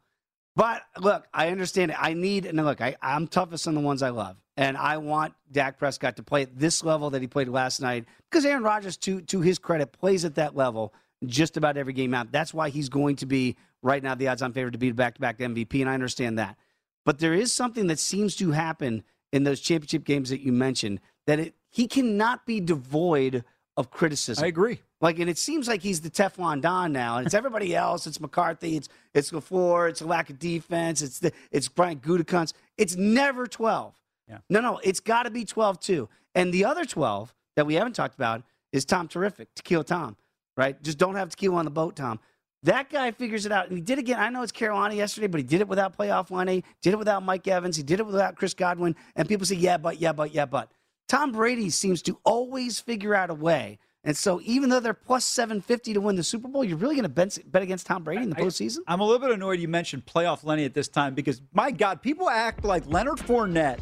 [0.54, 1.96] But look, I understand it.
[1.98, 4.36] I need, and look, I, I'm toughest on the ones I love.
[4.56, 8.04] And I want Dak Prescott to play at this level that he played last night
[8.30, 10.92] because Aaron Rodgers, to, to his credit, plays at that level
[11.24, 12.32] just about every game out.
[12.32, 15.14] That's why he's going to be, right now, the odds on favorite to be back
[15.14, 15.80] to back MVP.
[15.80, 16.58] And I understand that.
[17.06, 21.00] But there is something that seems to happen in those championship games that you mentioned
[21.26, 23.44] that it, he cannot be devoid
[23.76, 24.44] of criticism.
[24.44, 24.82] I agree.
[25.02, 28.06] Like, and it seems like he's the Teflon Don now, and it's everybody else.
[28.06, 28.76] It's McCarthy.
[28.76, 29.90] It's it's Lafleur.
[29.90, 31.02] It's a lack of defense.
[31.02, 32.54] It's the it's Brian Gutekunst.
[32.78, 33.94] It's never twelve.
[34.28, 34.38] Yeah.
[34.48, 36.08] No, no, it's got to be twelve too.
[36.36, 40.16] And the other twelve that we haven't talked about is Tom Terrific, Tequila Tom.
[40.56, 40.80] Right?
[40.82, 42.20] Just don't have tequila on the boat, Tom.
[42.62, 44.20] That guy figures it out, and he did again.
[44.20, 46.62] I know it's Carolina yesterday, but he did it without playoff Lenny.
[46.80, 47.76] Did it without Mike Evans.
[47.76, 48.94] He did it without Chris Godwin.
[49.16, 50.70] And people say, yeah, but yeah, but yeah, but.
[51.08, 53.78] Tom Brady seems to always figure out a way.
[54.04, 57.04] And so, even though they're plus 750 to win the Super Bowl, you're really going
[57.04, 58.78] to bet, bet against Tom Brady in the postseason?
[58.88, 62.02] I'm a little bit annoyed you mentioned playoff Lenny at this time because, my God,
[62.02, 63.78] people act like Leonard Fournette.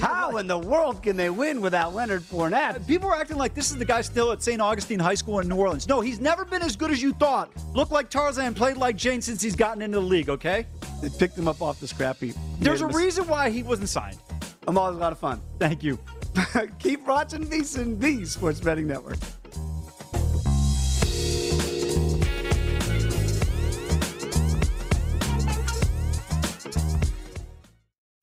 [0.00, 2.76] How in the world can they win without Leonard Fournette?
[2.76, 4.60] Uh, people are acting like this is the guy still at St.
[4.60, 5.88] Augustine High School in New Orleans.
[5.88, 7.50] No, he's never been as good as you thought.
[7.74, 10.66] Looked like Tarzan, played like Jane since he's gotten into the league, okay?
[11.02, 12.34] They picked him up off the scrap heap.
[12.60, 14.18] There's a reason why he wasn't signed.
[14.66, 15.40] I'm always a lot of fun.
[15.60, 15.98] Thank you.
[16.78, 19.18] Keep watching VSiN, the Sports Betting Network.